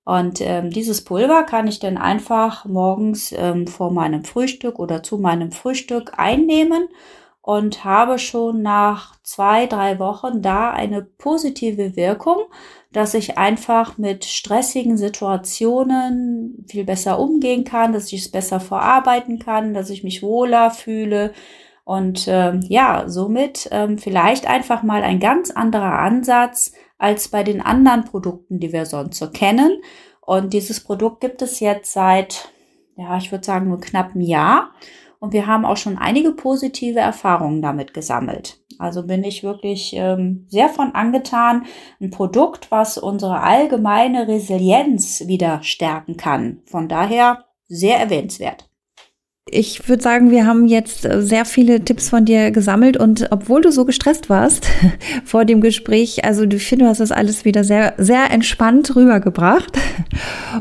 Und 0.10 0.42
ähm, 0.42 0.72
dieses 0.72 1.04
Pulver 1.04 1.44
kann 1.44 1.68
ich 1.68 1.78
dann 1.78 1.96
einfach 1.96 2.66
morgens 2.66 3.32
ähm, 3.32 3.68
vor 3.68 3.92
meinem 3.92 4.24
Frühstück 4.24 4.80
oder 4.80 5.04
zu 5.04 5.20
meinem 5.20 5.52
Frühstück 5.52 6.14
einnehmen 6.18 6.88
und 7.44 7.84
habe 7.86 8.18
schon 8.18 8.64
nach 8.64 9.22
zwei, 9.22 9.68
drei 9.68 10.00
Wochen 10.00 10.42
da 10.42 10.72
eine 10.72 11.04
positive 11.04 11.96
Wirkung, 11.96 12.38
dass 12.92 13.14
ich 13.14 13.38
einfach 13.38 14.00
mit 14.00 14.26
stressigen 14.26 14.98
Situationen 14.98 16.66
viel 16.68 16.86
besser 16.86 17.20
umgehen 17.20 17.64
kann, 17.64 17.94
dass 17.94 18.12
ich 18.12 18.22
es 18.22 18.32
besser 18.32 18.60
verarbeiten 18.60 19.38
kann, 19.38 19.76
dass 19.76 19.92
ich 19.92 20.04
mich 20.04 20.24
wohler 20.24 20.72
fühle. 20.72 21.34
Und 21.84 22.26
ähm, 22.28 22.62
ja, 22.68 23.04
somit 23.06 23.70
ähm, 23.72 24.00
vielleicht 24.00 24.48
einfach 24.48 24.82
mal 24.82 25.04
ein 25.04 25.20
ganz 25.20 25.52
anderer 25.52 26.00
Ansatz 26.00 26.74
als 27.00 27.30
bei 27.30 27.44
den 27.44 27.62
anderen 27.62 28.06
Produkten, 28.06 28.60
die 28.60 28.72
wir 28.72 28.86
sonst 28.86 29.18
so 29.18 29.32
kennen. 29.32 29.82
Und 30.22 30.54
dieses 30.54 30.84
Produkt 30.84 31.22
gibt 31.22 31.42
es 31.42 31.60
jetzt 31.60 31.92
seit, 31.92 32.50
ja, 32.96 33.18
ich 33.18 33.32
würde 33.32 33.46
sagen, 33.46 33.70
nur 33.70 33.80
knapp 33.80 34.14
ein 34.14 34.22
Jahr. 34.22 34.72
Und 35.20 35.34
wir 35.34 35.48
haben 35.48 35.66
auch 35.66 35.78
schon 35.78 35.98
einige 35.98 36.32
positive 36.32 37.00
Erfahrungen 37.00 37.62
damit 37.62 37.94
gesammelt. 37.94 38.62
Also 38.78 39.06
bin 39.06 39.24
ich 39.24 39.44
wirklich 39.44 39.94
ähm, 39.96 40.46
sehr 40.50 40.70
von 40.70 40.94
angetan. 40.94 41.66
Ein 42.00 42.12
Produkt, 42.12 42.72
was 42.72 42.98
unsere 42.98 43.42
allgemeine 43.42 44.28
Resilienz 44.28 45.28
wieder 45.28 45.62
stärken 45.64 46.16
kann. 46.16 46.62
Von 46.66 46.88
daher 46.88 47.46
sehr 47.68 48.00
erwähnenswert. 48.00 48.69
Ich 49.52 49.88
würde 49.88 50.02
sagen, 50.02 50.32
wir 50.32 50.46
haben 50.46 50.66
jetzt 50.66 51.06
äh, 51.06 51.22
sehr 51.22 51.46
viele 51.46 51.84
Tipps 51.84 52.10
von 52.10 52.26
dir 52.26 52.52
gesammelt 52.52 52.98
und 52.98 53.28
obwohl 53.32 53.62
du 53.62 53.72
so 53.72 53.86
gestresst 53.86 54.30
warst 54.30 54.68
vor 55.26 55.46
dem 55.46 55.62
Gespräch, 55.62 56.26
also 56.26 56.46
du 56.46 56.60
finde, 56.60 56.86
du 56.86 56.90
hast 56.90 57.00
das 57.00 57.12
alles 57.12 57.46
wieder 57.46 57.64
sehr, 57.64 57.94
sehr 57.98 58.32
entspannt 58.32 58.96
rübergebracht. 58.96 59.78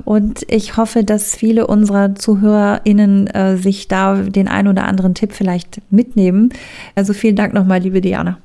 Und 0.05 0.45
ich 0.49 0.77
hoffe, 0.77 1.05
dass 1.05 1.37
viele 1.37 1.67
unserer 1.67 2.15
ZuhörerInnen 2.15 3.27
äh, 3.29 3.57
sich 3.57 3.89
da 3.89 4.17
den 4.17 4.49
ein 4.49 4.69
oder 4.69 4.85
anderen 4.85 5.15
Tipp 5.15 5.33
vielleicht 5.33 5.81
mitnehmen. 5.91 6.51
Also 6.95 7.13
vielen 7.13 7.37
Dank 7.37 7.55
nochmal, 7.55 7.81
liebe 7.81 8.01
Diana. 8.01 8.39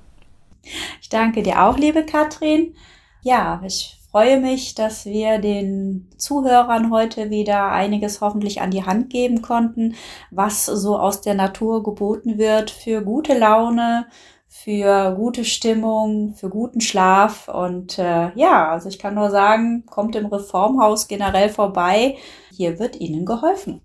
Ich 1.02 1.10
danke 1.10 1.44
dir 1.44 1.64
auch, 1.64 1.78
liebe 1.78 2.04
Katrin. 2.04 2.74
Ja, 3.22 3.62
ich 3.66 3.98
freue 4.13 4.39
mich, 4.39 4.76
dass 4.76 5.06
wir 5.06 5.39
den 5.39 6.08
Zuhörern 6.17 6.91
heute 6.91 7.32
wieder 7.32 7.71
einiges 7.71 8.21
hoffentlich 8.21 8.62
an 8.62 8.69
die 8.69 8.86
Hand 8.86 9.10
geben 9.10 9.41
konnten, 9.41 9.95
was 10.30 10.67
so 10.67 10.99
aus 10.99 11.21
der 11.21 11.34
Natur 11.34 11.82
geboten 11.82 12.38
wird 12.38 12.69
für 12.69 13.02
gute 13.02 13.36
Laune, 13.36 14.06
für 14.47 15.15
gute 15.15 15.43
Stimmung, 15.43 16.36
für 16.36 16.49
guten 16.49 16.80
Schlaf. 16.80 17.47
Und 17.47 17.97
äh, 17.97 18.32
ja, 18.36 18.69
also 18.69 18.88
ich 18.88 18.99
kann 18.99 19.15
nur 19.15 19.32
sagen, 19.32 19.84
kommt 19.88 20.15
im 20.15 20.28
Reformhaus 20.28 21.08
generell 21.08 21.49
vorbei. 21.49 22.17
Hier 22.52 22.78
wird 22.78 22.95
Ihnen 22.97 23.26
geholfen. 23.26 23.82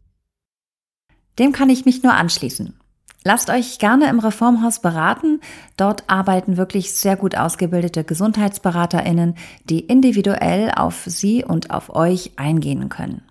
Dem 1.39 1.53
kann 1.53 1.71
ich 1.71 1.87
mich 1.87 2.03
nur 2.03 2.13
anschließen. 2.13 2.79
Lasst 3.25 3.51
euch 3.51 3.79
gerne 3.79 4.09
im 4.09 4.21
Reformhaus 4.21 4.81
beraten. 4.81 5.41
Dort 5.77 6.05
arbeiten 6.07 6.57
wirklich 6.57 6.93
sehr 6.93 7.17
gut 7.17 7.37
ausgebildete 7.37 8.05
Gesundheitsberaterinnen, 8.05 9.35
die 9.65 9.81
individuell 9.81 10.71
auf 10.75 11.03
Sie 11.05 11.45
und 11.45 11.71
auf 11.71 11.95
euch 11.95 12.33
eingehen 12.37 12.89
können. 12.89 13.23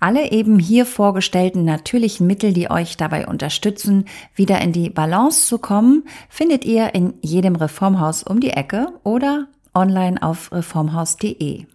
Alle 0.00 0.30
eben 0.30 0.58
hier 0.58 0.86
vorgestellten 0.86 1.64
natürlichen 1.64 2.26
Mittel, 2.26 2.52
die 2.52 2.70
euch 2.70 2.96
dabei 2.96 3.26
unterstützen, 3.26 4.06
wieder 4.34 4.60
in 4.60 4.72
die 4.72 4.90
Balance 4.90 5.46
zu 5.46 5.58
kommen, 5.58 6.04
findet 6.28 6.64
ihr 6.64 6.94
in 6.94 7.14
jedem 7.22 7.56
Reformhaus 7.56 8.22
um 8.22 8.40
die 8.40 8.50
Ecke 8.50 8.88
oder 9.02 9.48
online 9.74 10.22
auf 10.22 10.52
reformhaus.de. 10.52 11.66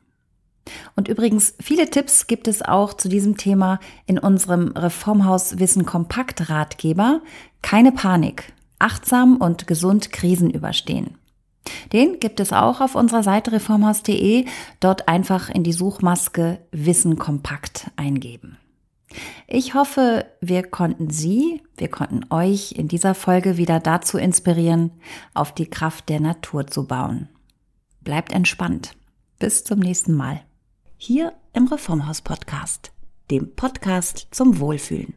Und 0.96 1.08
übrigens, 1.08 1.56
viele 1.60 1.90
Tipps 1.90 2.28
gibt 2.28 2.48
es 2.48 2.62
auch 2.62 2.94
zu 2.94 3.10
diesem 3.10 3.38
Thema 3.38 3.80
in 4.06 4.20
unserem 4.20 4.70
Reformhaus 4.70 5.60
Wissen 5.60 5.86
Kompakt 5.86 6.50
Ratgeber. 6.50 7.22
Keine 7.62 7.92
Panik. 7.92 8.54
Achtsam 8.80 9.38
und 9.38 9.68
gesund 9.68 10.12
Krisen 10.12 10.50
überstehen. 10.50 11.18
Den 11.94 12.20
gibt 12.20 12.40
es 12.40 12.54
auch 12.54 12.82
auf 12.82 12.96
unserer 12.96 13.24
Seite 13.24 13.52
reformhaus.de. 13.52 14.46
Dort 14.80 15.08
einfach 15.08 15.50
in 15.50 15.64
die 15.64 15.74
Suchmaske 15.74 16.60
Wissen 16.72 17.18
kompakt 17.18 17.92
eingeben. 17.96 18.58
Ich 19.48 19.74
hoffe, 19.74 20.26
wir 20.42 20.64
konnten 20.64 21.10
Sie, 21.10 21.62
wir 21.78 21.88
konnten 21.90 22.26
euch 22.30 22.74
in 22.74 22.88
dieser 22.88 23.16
Folge 23.16 23.58
wieder 23.58 23.80
dazu 23.80 24.18
inspirieren, 24.18 24.92
auf 25.34 25.54
die 25.54 25.70
Kraft 25.70 26.10
der 26.10 26.20
Natur 26.20 26.68
zu 26.68 26.86
bauen. 26.86 27.30
Bleibt 28.02 28.34
entspannt. 28.34 28.96
Bis 29.40 29.64
zum 29.64 29.80
nächsten 29.80 30.14
Mal 30.14 30.42
hier 30.98 31.34
im 31.54 31.68
Reformhaus 31.68 32.22
Podcast, 32.22 32.92
dem 33.30 33.56
Podcast 33.56 34.28
zum 34.32 34.60
Wohlfühlen. 34.60 35.14